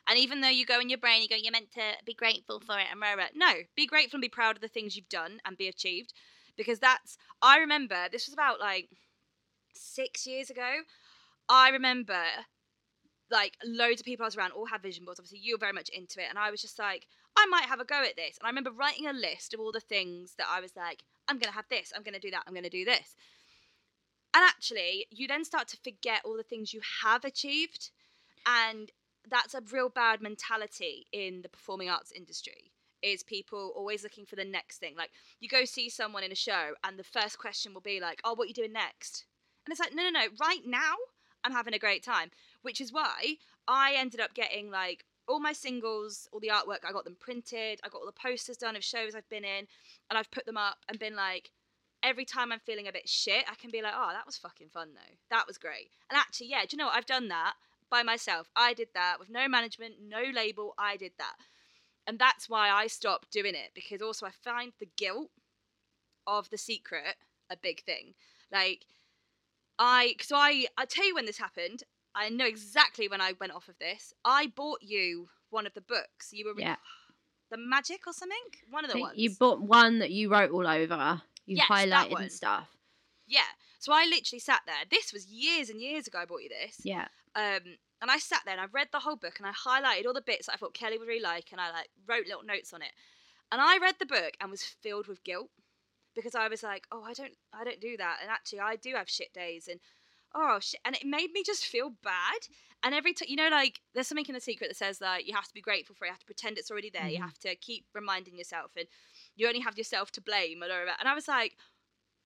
[0.07, 2.59] And even though you go in your brain, you go, you're meant to be grateful
[2.59, 3.27] for it and rah, rah.
[3.33, 6.11] No, be grateful and be proud of the things you've done and be achieved.
[6.57, 8.89] Because that's, I remember, this was about like
[9.73, 10.81] six years ago.
[11.51, 12.23] I remember
[13.29, 15.19] like loads of people I was around all had vision boards.
[15.19, 16.27] Obviously, you were very much into it.
[16.29, 18.37] And I was just like, I might have a go at this.
[18.37, 21.39] And I remember writing a list of all the things that I was like, I'm
[21.41, 23.15] to have this, I'm to do that, I'm to do this.
[24.33, 27.91] And actually, you then start to forget all the things you have achieved.
[28.45, 28.89] And
[29.29, 32.71] that's a real bad mentality in the performing arts industry.
[33.01, 34.95] Is people always looking for the next thing?
[34.95, 35.11] Like
[35.41, 38.35] you go see someone in a show, and the first question will be like, "Oh,
[38.35, 39.25] what are you doing next?"
[39.65, 40.27] And it's like, no, no, no.
[40.39, 40.95] Right now,
[41.43, 42.31] I'm having a great time.
[42.61, 46.85] Which is why I ended up getting like all my singles, all the artwork.
[46.87, 47.79] I got them printed.
[47.83, 49.67] I got all the posters done of shows I've been in,
[50.09, 51.51] and I've put them up and been like,
[52.03, 54.69] every time I'm feeling a bit shit, I can be like, oh, that was fucking
[54.69, 55.15] fun though.
[55.29, 55.91] That was great.
[56.09, 56.95] And actually, yeah, do you know what?
[56.95, 57.53] I've done that
[57.89, 58.47] by myself.
[58.55, 60.73] I did that with no management, no label.
[60.77, 61.35] I did that.
[62.07, 65.29] And that's why I stopped doing it because also I find the guilt
[66.25, 67.15] of the secret
[67.49, 68.13] a big thing.
[68.51, 68.85] Like,
[69.83, 71.83] I, so I, I tell you when this happened.
[72.13, 74.13] I know exactly when I went off of this.
[74.23, 76.29] I bought you one of the books.
[76.31, 76.75] You were Yeah.
[77.49, 78.37] the magic or something.
[78.69, 79.17] One of the ones.
[79.17, 82.21] you bought one that you wrote all over you Yes, that highlighted one.
[82.23, 82.67] and stuff
[83.27, 83.41] Yeah.
[83.79, 84.75] So I literally sat there.
[84.89, 86.19] This was years and years ago.
[86.19, 86.77] I bought you this.
[86.83, 90.05] yeah Um, and I sat there and I read the whole book and I highlighted
[90.05, 92.43] all the bits that I thought Kelly would really like and I like wrote little
[92.43, 92.91] notes on it.
[93.51, 95.49] And I read the book and was filled with guilt
[96.15, 98.17] because I was like, oh, I don't, I don't do that.
[98.21, 99.79] And actually, I do have shit days and
[100.33, 102.47] oh shit, and it made me just feel bad.
[102.83, 105.35] And every time, you know, like there's something in the secret that says that you
[105.35, 107.23] have to be grateful for it, you have to pretend it's already there, you Mhm.
[107.25, 108.87] have to keep reminding yourself, and
[109.35, 110.63] you only have yourself to blame.
[110.63, 111.57] And and I was like,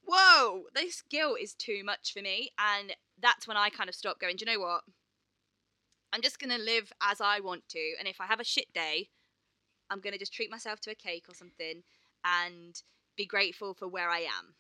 [0.04, 2.52] whoa, this guilt is too much for me.
[2.60, 4.84] And that's when I kind of stopped going, do you know what?
[6.14, 9.10] I'm just gonna live as I want to, and if I have a shit day,
[9.90, 11.84] I'm gonna just treat myself to a cake or something,
[12.24, 12.82] and
[13.16, 14.56] be grateful for where I am.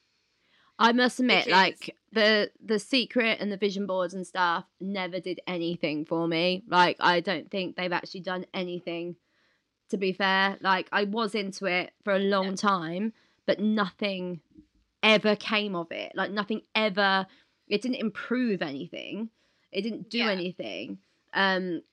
[0.78, 5.20] I must admit, Because- like the the secret and the vision boards and stuff never
[5.20, 6.63] did anything for me.
[6.68, 9.15] Like I don't think they've actually done anything.
[9.89, 12.56] To be fair, like I was into it for a long Yeah.
[12.56, 13.13] time,
[13.46, 14.41] but nothing
[15.04, 16.12] ever came of it.
[16.15, 17.28] Like nothing ever.
[17.68, 19.30] It didn't improve anything.
[19.72, 20.32] It didn't do Yeah.
[20.32, 20.98] anything.
[21.34, 21.84] Um,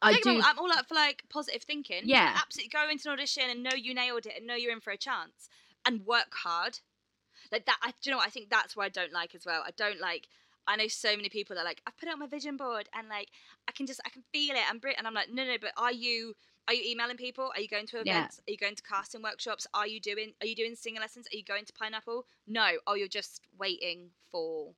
[0.00, 0.46] I Don't get me do.
[0.46, 2.02] I'm all up for like positive thinking.
[2.04, 2.38] Yeah.
[2.42, 2.70] absolutely.
[2.70, 4.96] Go into an audition and know you nailed it and know you're in for a
[4.96, 5.48] chance
[5.86, 6.78] and work hard.
[7.52, 7.78] Like that.
[7.82, 8.26] I, do you know what?
[8.26, 9.62] I think that's where I don't like as well.
[9.66, 10.28] I don't like.
[10.66, 12.88] I know so many people that are like, I've put it on my vision board
[12.96, 13.28] and like
[13.68, 14.62] I can just I can feel it.
[14.68, 15.56] I'm Brit, and I'm like, no, no.
[15.60, 16.34] But are you?
[16.66, 17.50] Are you emailing people?
[17.54, 18.20] Are you going to Yeah.
[18.20, 18.40] events?
[18.48, 19.66] Are you going to casting workshops?
[19.74, 20.32] Are you doing?
[20.40, 21.26] Are you doing singing lessons?
[21.32, 22.26] Are you going to Pineapple?
[22.46, 22.66] No.
[22.86, 24.72] Oh, you're just waiting for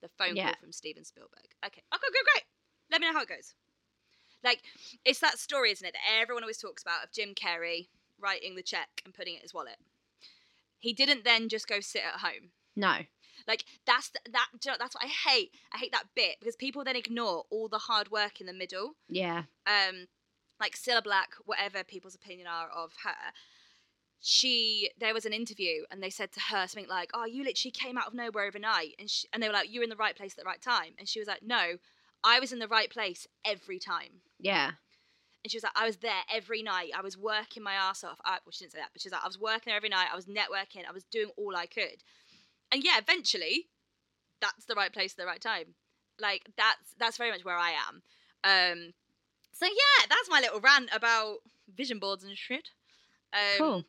[0.00, 0.46] the phone Yeah.
[0.46, 1.48] call from Steven Spielberg.
[1.66, 1.82] Okay.
[1.90, 2.12] Oh, okay.
[2.12, 2.24] Great.
[2.34, 2.44] Great.
[2.92, 3.54] Let me know how it goes.
[4.44, 4.62] Like
[5.04, 7.88] it's that story, isn't it, that everyone always talks about of Jim Carrey
[8.20, 9.76] writing the check and putting it in his wallet.
[10.84, 12.50] He didn't then just go sit at home.
[12.76, 12.96] no.
[13.48, 14.48] Like that's the, that.
[14.64, 15.50] you know, that's what I hate.
[15.72, 18.92] I hate that bit because people then ignore all the hard work in the middle.
[19.08, 19.42] Yeah.
[19.66, 20.06] Um,
[20.60, 23.32] like Cilla Black, whatever people's opinion are of her.
[24.20, 27.72] She there was an interview and they said to her something like, "Oh, you literally
[27.72, 30.16] came out of nowhere overnight," and she, and they were like, "You're in the right
[30.16, 31.76] place at the right time," and she was like, "No,
[32.22, 34.72] I was in the right place every time." Yeah.
[35.44, 36.92] And she was like, I was there every night.
[36.96, 38.18] I was working my ass off.
[38.24, 39.90] I, well, she didn't say that, but she was like, I was working there every
[39.90, 40.08] night.
[40.10, 40.88] I was networking.
[40.88, 42.02] I was doing all I could.
[42.72, 43.68] And yeah, eventually,
[44.40, 45.74] that's the right place at the right time.
[46.18, 48.02] Like that's that's very much where I am.
[48.42, 48.92] Um,
[49.52, 51.38] so yeah, that's my little rant about
[51.76, 52.70] vision boards and shit.
[53.32, 53.84] Um, Cool.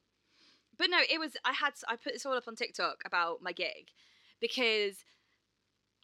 [0.78, 3.52] But no, it was I had I put this all up on TikTok about my
[3.54, 3.92] gig
[4.42, 5.06] because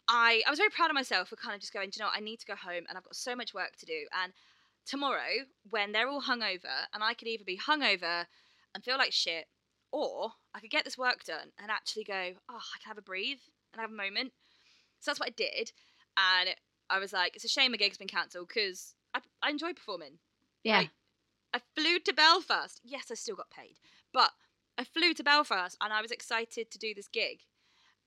[0.08, 1.90] I I was very proud of myself for kind of just going.
[1.90, 2.16] Do you know, what?
[2.16, 4.06] I need to go home and I've got so much work to do.
[4.22, 4.32] And
[4.86, 8.26] tomorrow, when they're all hungover, and I could either be hungover
[8.74, 9.46] and feel like shit,
[9.90, 13.02] or I could get this work done and actually go, oh, I can have a
[13.02, 13.40] breathe
[13.72, 14.32] and have a moment.
[15.00, 15.72] So that's what I did,
[16.16, 16.50] and
[16.90, 20.18] I was like, it's a shame my gig's been cancelled because I I enjoy performing.
[20.62, 20.78] Yeah.
[20.78, 20.90] Like,
[21.54, 22.80] I flew to Belfast.
[22.84, 23.76] Yes, I still got paid,
[24.12, 24.30] but
[24.78, 27.40] I flew to Belfast and I was excited to do this gig,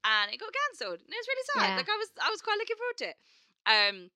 [0.04, 1.02] and it got cancelled.
[1.02, 1.70] And it was really sad.
[1.70, 1.78] Yeah.
[1.78, 3.18] Like I was, I was quite looking forward to it.
[3.68, 4.10] Um,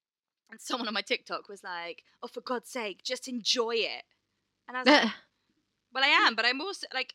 [0.51, 4.03] and someone on my TikTok was like, "Oh, for God's sake, just enjoy it."
[4.67, 5.11] And I was like,
[5.93, 7.13] "Well, I am, but I'm also like,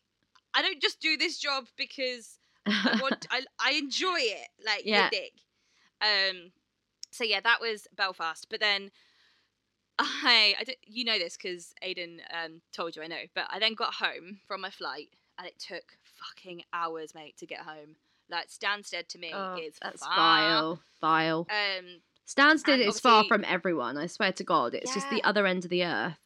[0.55, 3.27] I don't just do this job because I want.
[3.31, 4.49] I I enjoy it.
[4.65, 5.05] Like Yeah.
[5.05, 5.33] you dig."
[6.01, 6.53] Um,
[7.11, 8.47] so yeah, that was Belfast.
[8.51, 8.91] But then
[9.99, 13.23] I, I you know this because Aiden um, told you I know.
[13.35, 17.47] But I then got home from my flight, and it took fucking hours, mate, to
[17.47, 17.97] get home.
[18.31, 20.81] Like Stansted to me Oh, is that's vile.
[21.01, 21.47] Vile.
[21.51, 23.97] Um, Stansted is far from everyone.
[23.99, 26.19] I swear to God, it's just the other end of the earth.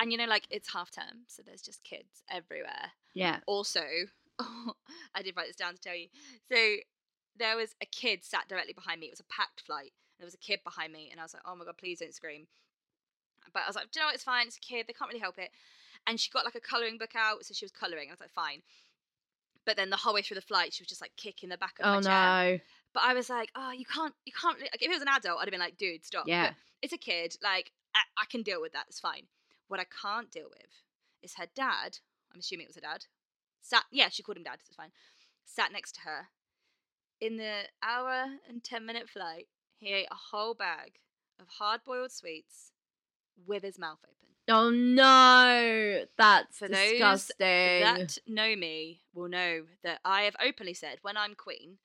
[0.00, 2.92] and you know, like it's half term, so there's just kids everywhere.
[3.14, 3.40] Yeah.
[3.46, 3.80] also
[5.14, 6.06] i did write this down to tell you
[6.48, 6.56] so
[7.36, 10.34] there was a kid sat directly behind me it was a packed flight there was
[10.34, 12.46] a kid behind me and i was like oh my god please don't scream
[13.52, 15.08] but i was like do you know what it's fine it's a kid they can't
[15.08, 15.50] really help it
[16.06, 18.30] and she got like a colouring book out so she was colouring i was like
[18.30, 18.62] fine
[19.66, 21.74] but then the whole way through the flight she was just like kicking the back
[21.80, 22.58] of Oh my chair no.
[22.94, 25.38] But i was like oh you can't you can't like, if it was an adult
[25.38, 26.48] i'd have been like dude stop Yeah.
[26.48, 29.24] But it's a kid like I, I can deal with that it's fine
[29.68, 30.70] what i can't deal with
[31.22, 31.98] is her dad
[32.32, 33.06] i'm assuming it was her dad
[33.60, 34.92] sat yeah she called him dad so it's fine
[35.44, 36.28] sat next to her
[37.20, 39.46] in the hour and 10 minute flight
[39.78, 40.92] he ate a whole bag
[41.40, 42.72] of hard boiled sweets
[43.46, 44.14] with his mouth open
[44.50, 46.04] Oh no.
[46.16, 47.36] That's For those disgusting.
[47.38, 51.76] that know me will know that I have openly said when I'm queen,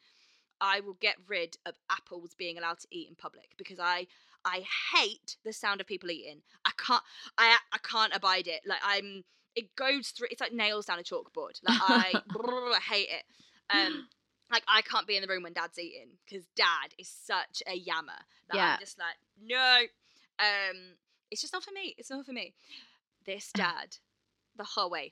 [0.63, 4.07] I will get rid of apples being allowed to eat in public because I
[4.45, 4.63] I
[4.95, 6.41] hate the sound of people eating.
[6.63, 7.03] I can't
[7.37, 8.61] I I can't abide it.
[8.65, 11.59] Like I'm it goes through it's like nails down a chalkboard.
[11.63, 13.23] Like I I hate it.
[13.69, 14.07] Um
[14.49, 17.75] like I can't be in the room when dad's eating because dad is such a
[17.75, 18.13] yammer.
[18.47, 18.73] That Yeah.
[18.73, 19.15] I'm just like,
[19.45, 19.79] no.
[20.39, 20.95] Um
[21.29, 21.93] it's just not for me.
[21.97, 22.53] It's not for me.
[23.25, 23.97] This dad,
[24.55, 25.11] the whole way.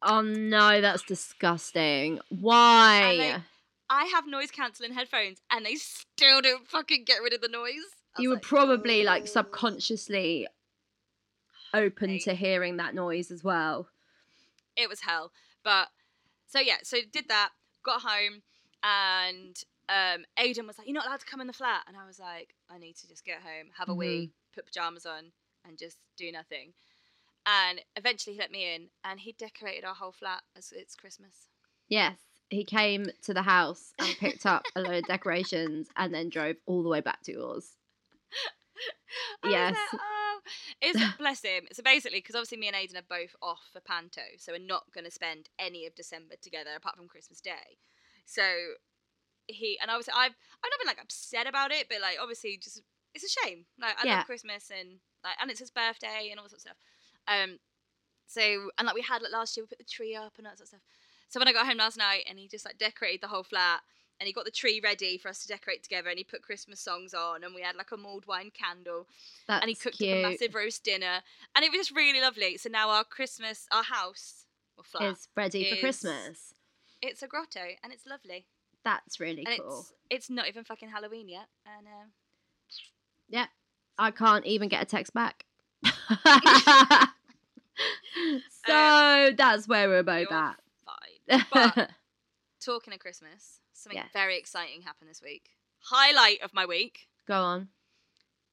[0.00, 2.20] Oh no, that's disgusting.
[2.30, 3.42] Why?
[3.90, 7.48] Like, I have noise cancelling headphones and they still don't fucking get rid of the
[7.48, 7.74] noise.
[8.18, 10.46] You were probably like subconsciously
[11.72, 13.88] open to hearing that noise as well.
[14.76, 15.32] It was hell.
[15.62, 15.88] But
[16.46, 17.50] so yeah, so did that,
[17.84, 18.42] got home
[18.82, 22.06] and um, Aidan was like, "You're not allowed to come in the flat," and I
[22.06, 24.54] was like, "I need to just get home, have a wee, Mhm.
[24.54, 25.32] put pajamas on,
[25.64, 26.74] and just do nothing."
[27.44, 31.48] And eventually, he let me in, and he decorated our whole flat as it's Christmas.
[31.88, 36.28] Yes, he came to the house and picked up a load of decorations and then
[36.28, 37.76] drove all the way back to yours.
[39.44, 39.76] Yes.
[39.92, 40.38] like, oh.
[40.80, 41.66] It's bless him.
[41.72, 44.84] So basically, because obviously me and Aidan are both off for Panto, so we're not
[44.92, 47.78] going to spend any of December together apart from Christmas Day.
[48.24, 48.42] So
[49.46, 52.82] he and obviously I've I've not been like upset about it, but like obviously just
[53.14, 53.66] it's a shame.
[53.80, 54.16] Like I Yeah.
[54.18, 56.76] love Christmas and like and it's his birthday and all that sort of stuff.
[57.28, 57.58] Um,
[58.26, 60.52] so and like we had like last year we put the tree up and all
[60.52, 60.80] that sort of stuff.
[61.30, 63.80] So when I got home last night and he just like decorated the whole flat
[64.18, 66.80] and he got the tree ready for us to decorate together and he put Christmas
[66.80, 69.06] songs on and we had like a mulled wine candle
[69.46, 71.20] That's and he cooked a massive roast dinner
[71.54, 72.56] and it was just really lovely.
[72.56, 74.44] So now our Christmas, our house
[74.76, 76.52] or flat, Is ready for Christmas.
[77.00, 78.46] it's a grotto and it's lovely
[78.84, 79.78] That's really and cool.
[79.78, 82.10] it's it's not even fucking Halloween yet and um,
[83.28, 83.46] Yeah,
[83.96, 85.44] I can't even get a text back.
[88.66, 90.59] so that's where we're both at.
[91.52, 91.90] But
[92.60, 94.10] talking of Christmas, something Yes.
[94.12, 95.50] very exciting happened this week.
[95.84, 97.08] Highlight of my week.
[97.26, 97.68] Go on.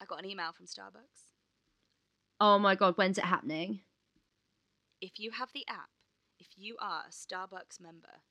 [0.00, 1.32] I got an email from Starbucks.
[2.40, 3.80] Oh my god, when's it happening?
[5.00, 5.90] If you have the app,
[6.38, 8.22] if you are a Starbucks member,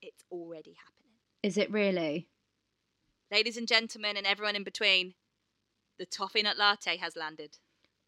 [0.00, 1.12] it's already happening.
[1.42, 2.28] Is it really?
[3.30, 5.14] Ladies and gentlemen, and everyone in between,
[5.98, 7.58] the toffee nut latte has landed.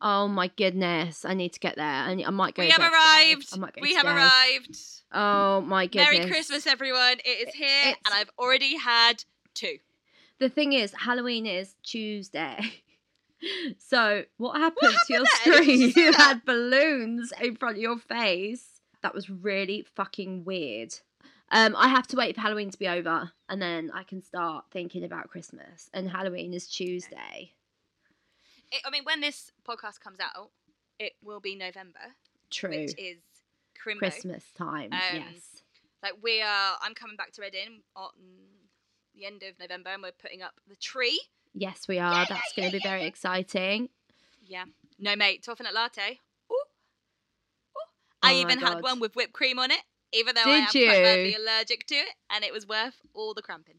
[0.01, 1.85] Oh my goodness, I need to get there.
[1.85, 2.63] I, need- I might go.
[2.63, 2.91] we have today.
[2.93, 3.49] arrived.
[3.53, 4.79] I might go We have arrived.
[5.13, 6.13] Oh my goodness.
[6.19, 7.19] Merry Christmas, everyone.
[7.25, 9.25] It is here, It's- and I've already had
[9.55, 9.79] two.
[10.39, 12.59] The thing is, Halloween is Tuesday.
[13.79, 15.65] So what happened to your happened then?
[15.69, 16.05] You screen?
[16.07, 18.81] You had balloons in front of your face.
[19.03, 20.95] That was really fucking weird.
[21.51, 24.65] Um, I have to wait for Halloween to be over, and then I can start
[24.73, 25.91] thinking about Christmas.
[25.93, 27.53] And Halloween is Tuesday.
[28.73, 30.51] It, I mean, when this podcast comes out,
[30.99, 32.01] it will be November,
[32.51, 32.71] True.
[32.71, 33.19] which is
[33.85, 33.99] Crimbo.
[33.99, 34.93] Christmas time.
[34.93, 35.63] Um, yes.
[36.03, 38.11] Like we are, I'm coming back to Reading on
[39.15, 41.21] the end of November, and we're putting up the tree.
[41.55, 42.13] Yes, we are.
[42.13, 43.89] yeah, That's yeah, going to be very exciting.
[44.43, 44.65] Yeah.
[44.99, 46.21] No, mate, toffee nut latte.
[46.53, 46.55] Ooh.
[46.55, 47.81] Ooh.
[48.23, 49.81] I Oh my even had one with whipped cream on it,
[50.13, 51.43] even though I am Did you?
[51.43, 53.77] allergic to it, and it was worth all the cramping.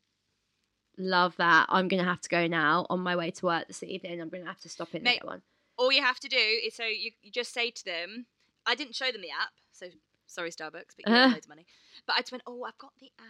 [0.97, 1.67] Love that.
[1.69, 4.19] I'm going to have to go now on my way to work this evening.
[4.21, 5.41] I'm going to have to stop in and Mate, get one.
[5.77, 8.25] All you have to do is so you, you just say to them,
[8.65, 9.87] I didn't show them the app, so
[10.25, 11.33] sorry Starbucks, but you have Uh.
[11.33, 11.65] loads of money.
[12.07, 13.25] But I just went, oh, I've got the app,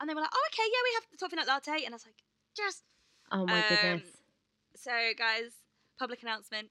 [0.00, 1.96] and they were like, oh, okay, yeah, we have the toffee nut latte, and I
[1.96, 2.16] was like,
[2.56, 2.82] just
[3.30, 4.08] Oh my um, goodness.
[4.76, 5.50] so guys,
[5.98, 6.68] public announcement,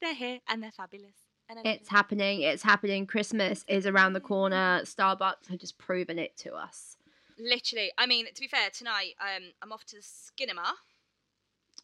[0.00, 1.14] they're here and they're fabulous.
[1.48, 2.40] And It's happening.
[2.42, 3.06] It's happening.
[3.06, 4.80] Christmas is around the corner.
[4.84, 6.96] Starbucks have just proven it to us.
[7.38, 7.92] Literally.
[7.98, 10.02] I mean, to be fair, tonight um, I'm off to the
[10.38, 10.74] cinema.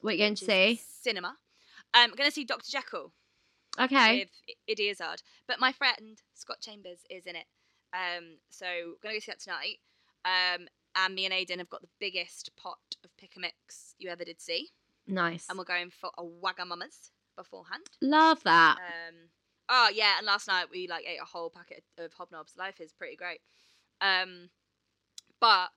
[0.00, 0.80] What are you going to see?
[1.02, 1.28] Cinema.
[1.28, 1.36] Um,
[1.94, 3.12] I'm going to see Doctor Jekyll
[3.80, 4.20] Okay.
[4.20, 7.46] with I- Eddie Izzard, but my friend Scott Chambers is in it.
[7.92, 9.78] Um, so we're going to go see that tonight.
[10.24, 14.10] Um, and me and Aidan have got the biggest pot of pick a mix you
[14.10, 14.68] ever did see,
[15.06, 15.46] Nice.
[15.48, 17.84] and we're going for a Wagamama's beforehand.
[18.02, 18.76] Love that.
[18.78, 19.14] Um,
[19.68, 22.56] oh yeah, and last night we like ate a whole packet of hobnobs.
[22.58, 23.40] Life is pretty great.
[24.00, 24.50] Um,
[25.40, 25.68] but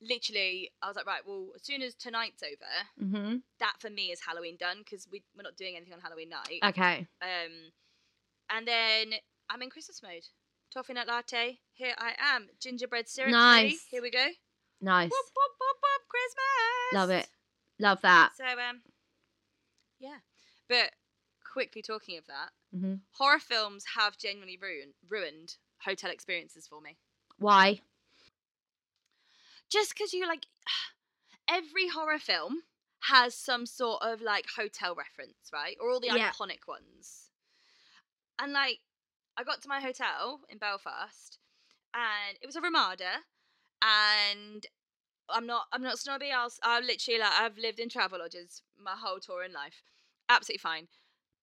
[0.00, 4.10] literally, I was like, right, well, as soon as tonight's over, hmm that for me
[4.10, 6.60] is Halloween done because we we're not doing anything on Halloween night.
[6.64, 7.06] Okay.
[7.20, 7.70] Um,
[8.50, 9.12] and then
[9.48, 10.26] I'm in Christmas mode.
[10.72, 11.58] Toffee nut latte.
[11.74, 12.48] Here I am.
[12.60, 13.32] Gingerbread syrup.
[13.32, 13.68] ready.
[13.68, 13.84] Nice.
[13.88, 14.26] Here we go.
[14.80, 15.10] Nice.
[15.10, 16.94] Whoop, whoop, whoop, whoop, Christmas.
[16.94, 17.28] Love it.
[17.78, 18.30] Love that.
[18.36, 18.82] So um,
[20.00, 20.18] yeah.
[20.68, 20.92] But
[21.52, 26.96] quickly talking of that, hmm horror films have genuinely ruined ruined hotel experiences for me.
[27.38, 27.80] Why?
[29.72, 30.46] Just because you like
[31.48, 32.62] every horror film
[33.08, 35.76] has some sort of like hotel reference, right?
[35.80, 36.30] Or all the Yeah.
[36.30, 37.30] iconic ones.
[38.38, 38.80] And like
[39.36, 41.38] I got to my hotel in Belfast
[41.94, 43.20] and it was a Ramada
[43.82, 44.66] and
[45.28, 48.62] I'm not I'm not snobby, I'll s- I literally like I've lived in travel lodges
[48.78, 49.82] my whole tour in life.
[50.28, 50.88] Absolutely fine.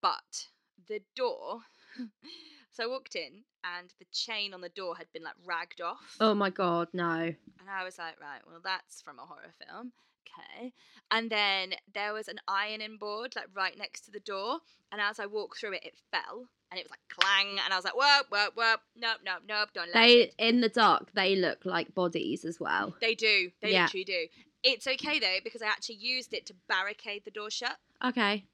[0.00, 0.48] But
[0.88, 1.60] the door
[2.70, 6.16] so I walked in and the chain on the door had been like ragged off.
[6.20, 7.10] Oh my god, no.
[7.12, 9.92] And I was like, right, well, that's from a horror film.
[10.26, 10.72] Okay.
[11.10, 14.58] And then there was an ironing board, like right next to the door.
[14.92, 16.46] And as I walked through it, it fell.
[16.70, 17.58] And it was like clang.
[17.64, 18.74] And I was like, whoa, whoa, whoa.
[18.96, 19.70] Nope, nope, nope.
[19.74, 20.34] Don't let They it.
[20.38, 21.12] in the dark.
[21.14, 22.94] They look like bodies as well.
[23.00, 23.50] They do.
[23.60, 23.84] They Yeah.
[23.84, 24.26] literally do.
[24.62, 27.76] It's okay though, because I actually used it to barricade the door shut.
[28.04, 28.44] Okay.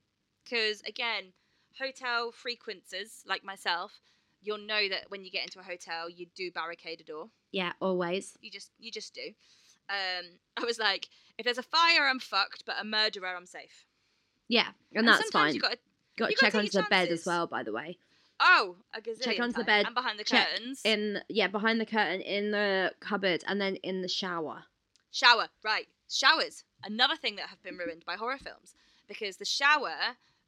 [0.44, 1.32] Because again,
[1.78, 4.00] hotel frequenters like myself,
[4.46, 7.28] you'll know that when you get into a hotel, you do barricade a door.
[7.52, 7.72] Yeah.
[7.80, 8.38] Always.
[8.40, 9.32] You just you just do.
[9.90, 10.26] Um,
[10.56, 13.84] I was like, if there's a fire, I'm fucked, but a murderer, I'm safe.
[14.48, 15.54] Yeah, and, And that's fine.
[15.54, 15.76] You got
[16.16, 17.98] Got to gotta check under the bed as well, by the way.
[18.40, 20.80] oh a gazillion Check under the bed, and behind the curtains.
[20.84, 24.64] In yeah, behind the curtain, in the cupboard, and then in the shower.
[25.10, 25.88] Shower, right.
[26.08, 26.64] Showers.
[26.84, 28.74] Another thing that have been ruined by horror films.
[29.08, 29.94] Because the shower,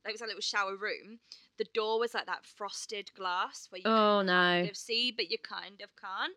[0.07, 1.21] it was a little shower room,
[1.59, 4.33] the door was like that frosted glass where you Oh can no.
[4.33, 6.35] kind of see, but you kind of can't.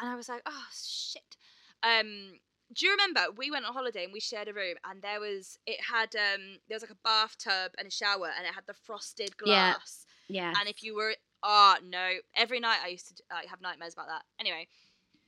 [0.00, 1.36] And I was like, oh shit.
[1.82, 2.32] Um
[2.74, 5.58] do you remember we went on holiday and we shared a room and there was
[5.66, 8.74] it had um there was like a bathtub and a shower and it had the
[8.74, 9.72] frosted Yeah.
[9.74, 10.06] glass.
[10.28, 10.54] Yeah.
[10.58, 14.08] And if you were, oh no, every night I used to like, have nightmares about
[14.08, 14.22] that.
[14.40, 14.66] Anyway,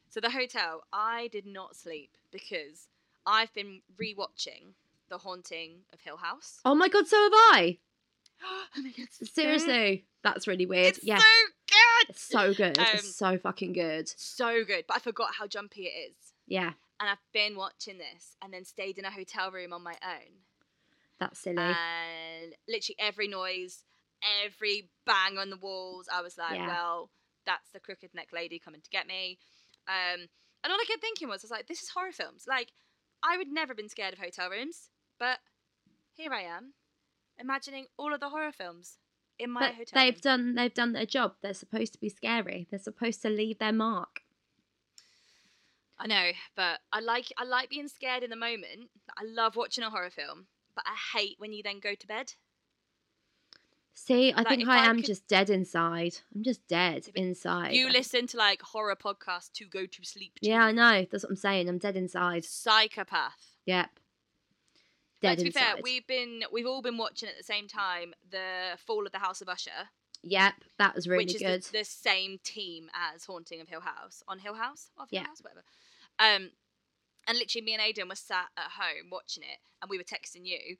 [0.08, 2.88] so the hotel, I did not sleep because
[3.26, 4.72] I've been rewatching
[5.10, 6.60] The Haunting of Hill House.
[6.64, 7.78] Oh my god, so have I.
[8.44, 10.86] oh my god, it's so- Seriously, that's really weird.
[10.86, 11.24] it's yeah, so
[11.68, 12.78] good, it's so good.
[12.78, 14.08] Um, it's so fucking good.
[14.16, 14.84] so good.
[14.88, 16.16] But I forgot how jumpy it is,
[16.46, 19.94] Yeah, and I've been watching this and then stayed in a hotel room on my
[20.02, 20.32] own,
[21.20, 21.56] that's silly.
[21.58, 23.84] and literally every noise,
[24.44, 26.66] every bang on the walls, I was like, Yeah.
[26.68, 27.10] well,
[27.46, 29.38] that's the crooked neck lady coming to get me.
[29.88, 30.26] Um,
[30.64, 32.44] and all I kept thinking was, I was like, this is horror films.
[32.48, 32.72] Like,
[33.22, 35.38] I would never have been scared of hotel rooms, but
[36.16, 36.72] here I am,
[37.38, 38.98] imagining all of the horror films
[39.38, 40.02] in my but hotel.
[40.02, 40.20] they've room.
[40.22, 41.34] done they've done their job.
[41.42, 42.66] They're supposed to be scary.
[42.70, 44.22] They're supposed to leave their mark.
[45.98, 48.90] I know, but I like I like being scared in the moment.
[49.16, 52.34] I love watching a horror film, but I hate when you then go to bed.
[53.98, 56.18] See, I Like, think I I am could- just dead inside.
[56.34, 57.72] I'm just dead Yeah, inside.
[57.74, 60.34] You listen to like horror podcasts to go to sleep.
[60.42, 60.46] To.
[60.50, 61.06] Yeah, I know.
[61.10, 61.66] That's what I'm saying.
[61.66, 62.44] I'm dead inside.
[62.44, 63.56] psychopath.
[63.64, 63.88] Yep.
[65.22, 65.60] But Dead to be inside.
[65.60, 69.18] fair, we've been we've all been watching at the same time the Fall of the
[69.18, 69.90] House of Usher,
[70.22, 71.68] Yep, that was really which is.
[71.68, 75.26] The, the same team as Haunting of Hill House on Hill House, off Hill Yeah.
[75.28, 75.62] House, whatever.
[76.18, 76.50] Um,
[77.28, 80.44] and literally, me and Aidan were sat at home watching it, and we were texting
[80.44, 80.76] you,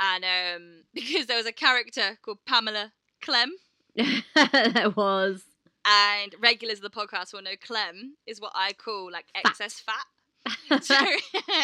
[0.00, 3.52] and um, because there was a character called Pamela Clem,
[3.96, 5.42] there was.
[5.86, 9.46] and regulars of the podcast will know Clem is what I call like Fat.
[9.50, 10.04] excess fat.
[10.82, 10.94] So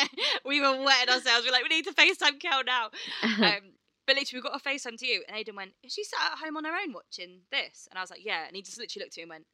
[0.44, 1.44] we were wetting ourselves.
[1.44, 2.90] We're like, we need to FaceTime Kel now.
[3.22, 3.72] Um,
[4.06, 6.38] but literally, we got a FaceTime to you, and Aidan went, "Is she sat at
[6.38, 9.04] home on her own watching this?" And I was like, "Yeah." And he just literally
[9.04, 9.46] looked at me and went,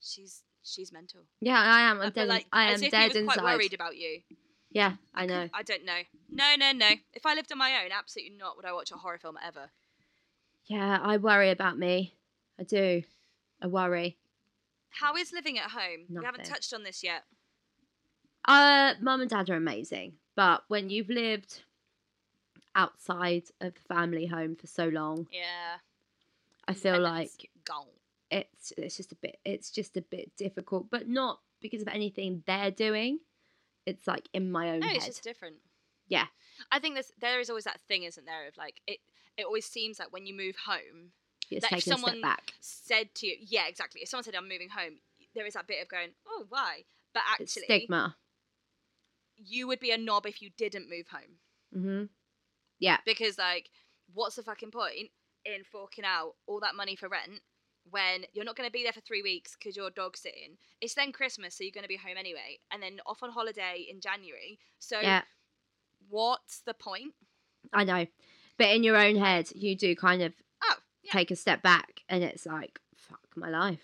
[0.00, 2.00] "She's she's mental." yeah, I am.
[2.00, 2.28] I'm dead.
[2.28, 3.54] like, I am as if dead he was quite inside.
[3.54, 4.20] worried about you.
[4.70, 5.48] Yeah, I know.
[5.52, 6.00] I don't know.
[6.30, 6.90] No, no, no.
[7.12, 9.70] If I lived on my own, absolutely not would I watch a horror film ever.
[10.66, 12.14] Yeah, I worry about me.
[12.58, 13.02] I do.
[13.60, 14.16] I worry.
[14.90, 16.06] How is living at home?
[16.08, 17.24] We haven't touched on this yet.
[18.46, 21.62] Uh, mum and dad are amazing, but when you've lived
[22.74, 25.78] outside of the family home for so long, Yeah.
[26.68, 27.86] I feel like gone.
[28.30, 32.42] it's it's just a bit it's just a bit difficult, but not because of anything
[32.46, 33.18] they're doing.
[33.84, 34.96] It's like in my own No, head.
[34.96, 35.56] it's just different.
[36.08, 36.26] Yeah.
[36.70, 39.00] I think there's there is always that thing, isn't there, of like it.
[39.36, 41.12] It always seems like when you move home,
[41.50, 42.22] It's like if someone
[42.60, 44.02] said to you, yeah, exactly.
[44.02, 44.98] If someone said I'm moving home,
[45.34, 46.84] there is that bit of going, oh, why?
[47.14, 48.16] But It's actually, stigma.
[49.36, 51.38] You would be a knob if you didn't move home
[51.72, 52.04] hmm
[52.78, 52.98] Yeah.
[53.04, 53.70] because, like,
[54.12, 55.10] what's the fucking point
[55.44, 57.40] in forking out all that money for rent
[57.90, 60.58] when you're not going to be there for three weeks because you're dog sitting?
[60.80, 63.86] It's then Christmas, so you're going to be home anyway, and then off on holiday
[63.88, 64.58] in January.
[64.78, 65.22] So, Yeah,
[66.08, 67.14] what's the point?
[67.72, 68.06] I know.
[68.58, 71.12] But in your own head, you do kind of Oh, yeah.
[71.12, 73.80] take a step back, and it's like, fuck my life.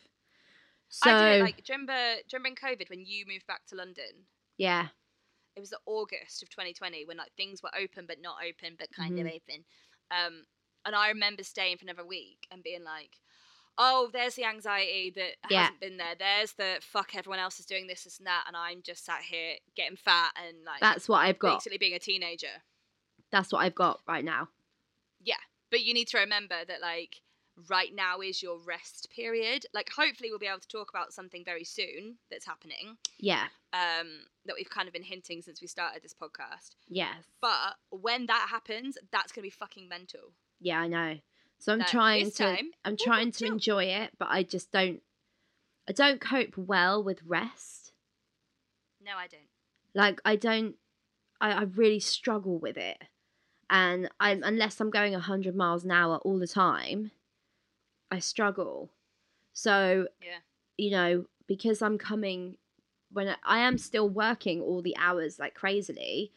[0.91, 3.47] So I it like do you remember, do you remember in COVID when you moved
[3.47, 4.27] back to London?
[4.57, 4.89] yeah,
[5.59, 8.93] It was the August of 2020 when like things were open but not open but
[8.93, 9.37] kind of Mm-hmm.
[9.37, 9.65] open.
[10.11, 10.45] Um,
[10.87, 13.19] and I remember staying for another week and being like,
[13.77, 15.63] "Oh, there's the anxiety that Yeah.
[15.63, 16.15] hasn't been there.
[16.19, 19.23] There's the fuck everyone else is doing this, this and that, and I'm just sat
[19.23, 21.57] here getting fat and like that's what I've got.
[21.57, 22.63] basically being a teenager."
[23.31, 24.49] That's what I've got right now.
[25.21, 27.21] Yeah, but you need to remember that like
[27.69, 29.67] right now is your rest period.
[29.75, 32.97] Like hopefully we'll be able to talk about something very soon that's happening.
[33.19, 33.47] Yeah.
[33.73, 36.71] Um, that we've kind of been hinting since we started this podcast.
[36.89, 37.17] Yes.
[37.41, 40.33] But when that happens, that's gonna be fucking mental.
[40.61, 41.17] Yeah, I know.
[41.59, 45.03] So I'm Like, trying to time, I'm trying to enjoy it, but I just don't
[45.89, 47.93] I don't cope well with rest.
[49.05, 49.49] No, I don't.
[49.95, 50.77] Like I don't
[51.41, 52.99] I, I really struggle with it.
[53.71, 57.11] And I unless I'm going hundred miles an hour all the time,
[58.11, 58.91] I struggle.
[59.53, 60.39] So Yeah.
[60.77, 62.57] you know, because I'm coming
[63.11, 66.31] when I, I am still working all the hours like crazily,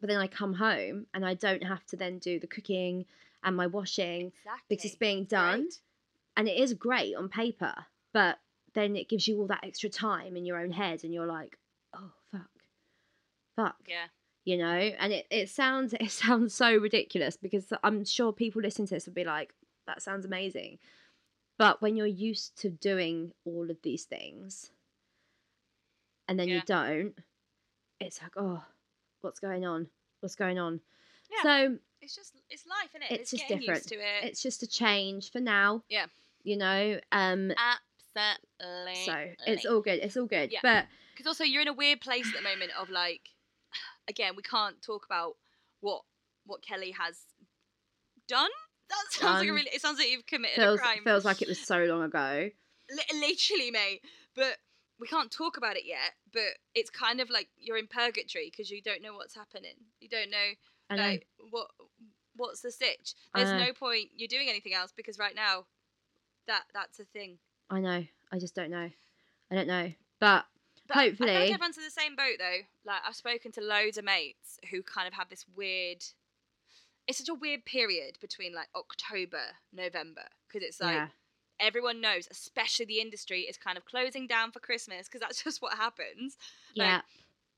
[0.00, 3.06] but then I come home and I don't have to then do the cooking
[3.42, 4.62] and my washing Exactly.
[4.68, 5.74] because it's being done Right.
[6.36, 7.74] and it is great on paper,
[8.12, 8.38] but
[8.74, 11.58] then it gives you all that extra time in your own head and you're like,
[11.94, 12.50] oh fuck.
[13.56, 14.06] fuck Yeah.
[14.44, 14.66] you know
[14.98, 19.06] and it, it sounds it sounds so ridiculous because i'm sure people listening to this
[19.06, 19.52] would be like
[19.90, 20.78] that sounds amazing
[21.58, 24.70] but when you're used to doing all of these things
[26.28, 27.14] and then you don't
[27.98, 28.62] it's like oh
[29.20, 29.88] what's going on
[30.20, 30.80] what's going on
[31.30, 31.42] Yeah.
[31.42, 33.20] so It's just it's life, isn't it?
[33.20, 33.68] It's just different.
[33.68, 34.24] Used to it.
[34.24, 36.06] it's just a change for now Yeah.
[36.44, 37.52] you know um
[38.16, 39.04] Absolutely.
[39.04, 40.60] so it's all good it's all good Yeah.
[40.62, 43.20] but because also you're in a weird place at the moment of like,
[44.08, 45.36] again, we can't talk about
[45.80, 46.02] what
[46.46, 47.18] what Kelly has
[48.26, 48.48] done.
[48.90, 49.70] That sounds like a um, really.
[49.72, 50.98] It sounds like you've committed feels a crime.
[50.98, 52.50] It feels like it was so long ago
[52.90, 54.02] Li- literally, mate.
[54.34, 54.58] But
[54.98, 56.12] we can't talk about it yet.
[56.32, 59.74] But it's kind of like you're in purgatory because you don't know what's happening.
[60.00, 61.02] You don't know know.
[61.02, 61.68] like what
[62.36, 63.14] what's the stitch.
[63.34, 65.66] There's no point you doing anything else because right now,
[66.46, 67.38] that that's a thing.
[67.68, 68.04] I know.
[68.32, 68.90] I just don't know.
[69.50, 69.92] I don't know.
[70.20, 70.46] But,
[70.86, 72.60] But I feel hopefully, like everyone's in the same boat though.
[72.84, 76.04] Like I've spoken to loads of mates who kind of have this weird.
[77.06, 81.08] It's such a weird period between like October, November, because it's like yeah,
[81.58, 85.60] everyone knows, especially the industry, is kind of closing down for Christmas because that's just
[85.62, 86.36] what happens.
[86.76, 87.00] like, yeah,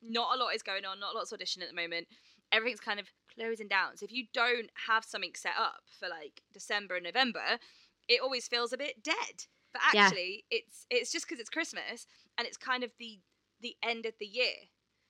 [0.02, 1.00] Not a lot is going on.
[1.00, 2.06] Not a lot's audition at the moment.
[2.50, 3.96] Everything's kind of closing down.
[3.96, 7.58] So if you don't have something set up for like December and November,
[8.08, 9.46] it always feels a bit dead.
[9.72, 10.04] But Yeah.
[10.06, 13.20] actually, it's it's just because it's Christmas and it's kind of the
[13.60, 14.54] the end of the year.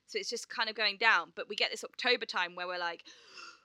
[0.07, 1.33] So it's just kind of going down.
[1.35, 3.03] But we get this October time where we're like,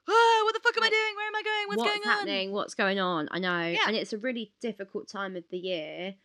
[0.08, 1.16] oh, what the fuck am I doing?
[1.16, 1.68] Where am I going?
[1.68, 2.10] What's, going on?
[2.18, 2.52] happening?
[2.52, 3.28] What's going on?
[3.32, 3.80] I know, Yeah.
[3.88, 6.16] and it's a really difficult time of the year,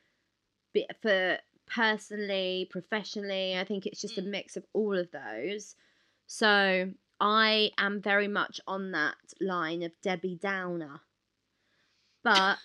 [1.01, 3.59] for personally, professionally.
[3.59, 4.26] I think it's just a Mm.
[4.26, 5.74] mix of all of those.
[6.26, 11.01] So I am very much on that line of Debbie Downer,
[12.22, 12.59] but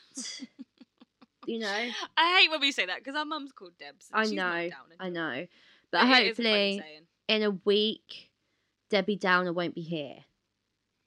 [1.45, 1.67] you know,
[2.17, 4.09] I hate when we say that because our mum's called Debs.
[4.13, 5.47] I know, I know,
[5.91, 7.01] but a funny hopefully.
[7.27, 8.29] in a week,
[8.89, 10.17] Debbie Downer won't be here.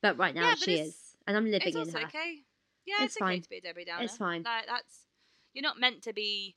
[0.03, 0.97] But right now Yeah, she is.
[1.27, 2.05] And I'm living It's in also her.
[2.07, 2.39] okay.
[2.87, 3.43] Yeah, It's it's, okay fine.
[3.43, 4.05] to be a Debbie Downer.
[4.05, 4.43] It's fine.
[4.43, 5.07] Like that's
[5.53, 6.57] you're not meant to be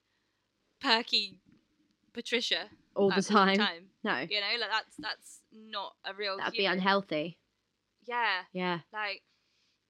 [0.79, 1.39] perky
[2.13, 3.57] Patricia All the time.
[3.57, 3.89] time.
[4.03, 4.19] No.
[4.29, 6.37] You know, like that's that's not a real.
[6.37, 7.37] That'd be unhealthy.
[8.05, 9.23] Yeah, Yeah, like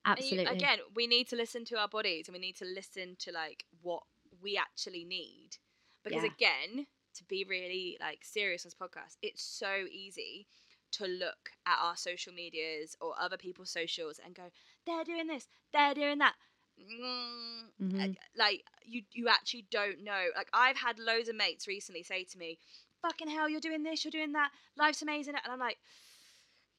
[0.06, 0.56] and you- absolutely.
[0.56, 3.66] again, we need to listen to our bodies and we need to listen to like
[3.82, 4.04] what
[4.42, 5.58] we actually need.
[6.04, 6.30] Because Yeah.
[6.32, 10.48] again, to be really like serious on this podcast, it's so easy
[10.94, 14.44] to look at our social medias or other people's socials and go,
[14.86, 16.36] they're doing this, they're doing that.
[16.80, 18.02] Mm, Mhm.
[18.04, 20.30] uh, like you you actually don't know.
[20.36, 22.58] Like I've had loads of mates recently say to me,
[23.02, 24.52] "Fucking hell, you're doing this, you're doing that.
[24.76, 25.78] Life's amazing." And I'm like,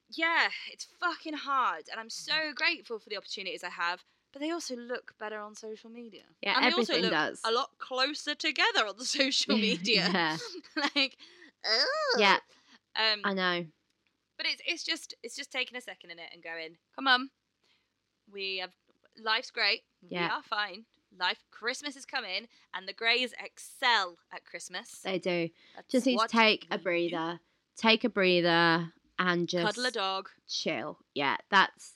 [0.09, 4.51] "Yeah, it's fucking hard." And I'm so grateful for the opportunities I have, but they
[4.51, 6.25] also look better on social media.
[6.43, 7.41] Yeah, and they also everything look does.
[7.45, 10.09] a lot closer together on the social media.
[10.12, 10.37] yeah,
[10.95, 11.17] like,
[12.19, 12.39] yeah,
[12.97, 13.67] Um, I know.
[14.37, 17.30] But it's it's just it's just taking a second in it and going, come on,
[18.32, 18.72] we have
[19.22, 19.82] life's great.
[20.09, 20.26] Yeah.
[20.26, 20.85] We are fine.
[21.18, 25.01] Life Christmas is coming, and the Greys excel at Christmas.
[25.05, 25.49] They do.
[25.76, 26.82] That's Just need to take a we do.
[26.82, 27.41] breather.
[27.76, 30.28] Take a breather and just Cuddle a dog.
[30.49, 30.99] chill.
[31.14, 31.93] Yeah, that's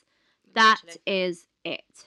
[0.55, 1.01] that literally.
[1.25, 2.05] is it.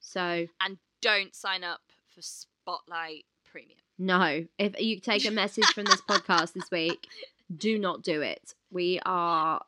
[0.00, 1.80] So and don't sign up
[2.12, 3.78] for Spotlight Premium.
[3.98, 7.06] no, if you take a message from this podcast this week,
[7.54, 8.54] do not do it.
[8.70, 9.62] We are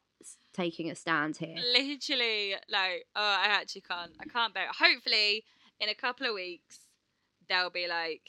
[0.52, 1.56] taking a stand here.
[1.72, 4.12] Literally, like, oh, I actually can't.
[4.20, 4.76] I can't bear it.
[4.78, 5.44] Hopefully,
[5.80, 6.80] in a couple of weeks,
[7.48, 8.22] they'll be like,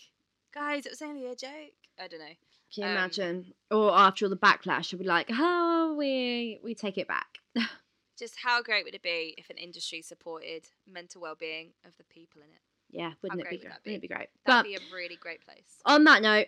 [0.53, 1.73] guys, it was only a joke.
[1.99, 2.25] I don't know.
[2.73, 3.53] Can you Um, imagine?
[3.69, 7.37] Or after all the backlash, you'll be like, "Oh, we we take it back."
[8.17, 12.41] Just how great would it be if an industry supported mental well-being of the people
[12.41, 12.61] in it?
[12.89, 13.89] yeah, wouldn't it be great would that be?
[13.91, 14.27] Wouldn't be great?
[14.45, 15.79] That'd But be a really great place.
[15.85, 16.47] on that note,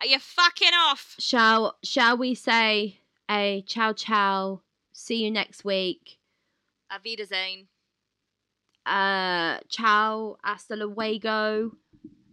[0.00, 1.16] Are you fucking off?
[1.18, 4.62] shall shall we say a ciao ciao?
[4.92, 6.18] See you next week.
[6.92, 7.66] Avida Zane.
[8.86, 11.72] Uh, ciao, hasta luego.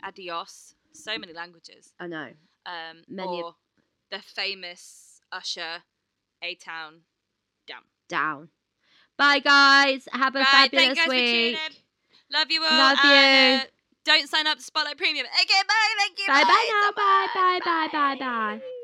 [0.03, 0.76] Adios.
[0.93, 1.93] So many languages.
[1.99, 2.30] I know.
[2.66, 3.55] Um, Many of-
[4.09, 5.84] the famous Usher,
[6.41, 7.01] A Town,
[7.68, 7.84] Down.
[8.07, 8.49] Down.
[9.18, 10.07] Bye, guys.
[10.11, 11.84] Have a Right, fabulous thank you guys for tuning week.
[12.32, 12.78] Love you all.
[12.78, 13.70] Love you.
[14.06, 15.26] Don't sign up to Spotlight Premium.
[15.26, 15.93] Okay, bye.
[15.97, 16.28] Thank you.
[16.28, 16.91] Bye bye now.
[16.95, 17.91] Bye bye much.
[17.91, 18.16] bye bye
[18.60, 18.75] bye.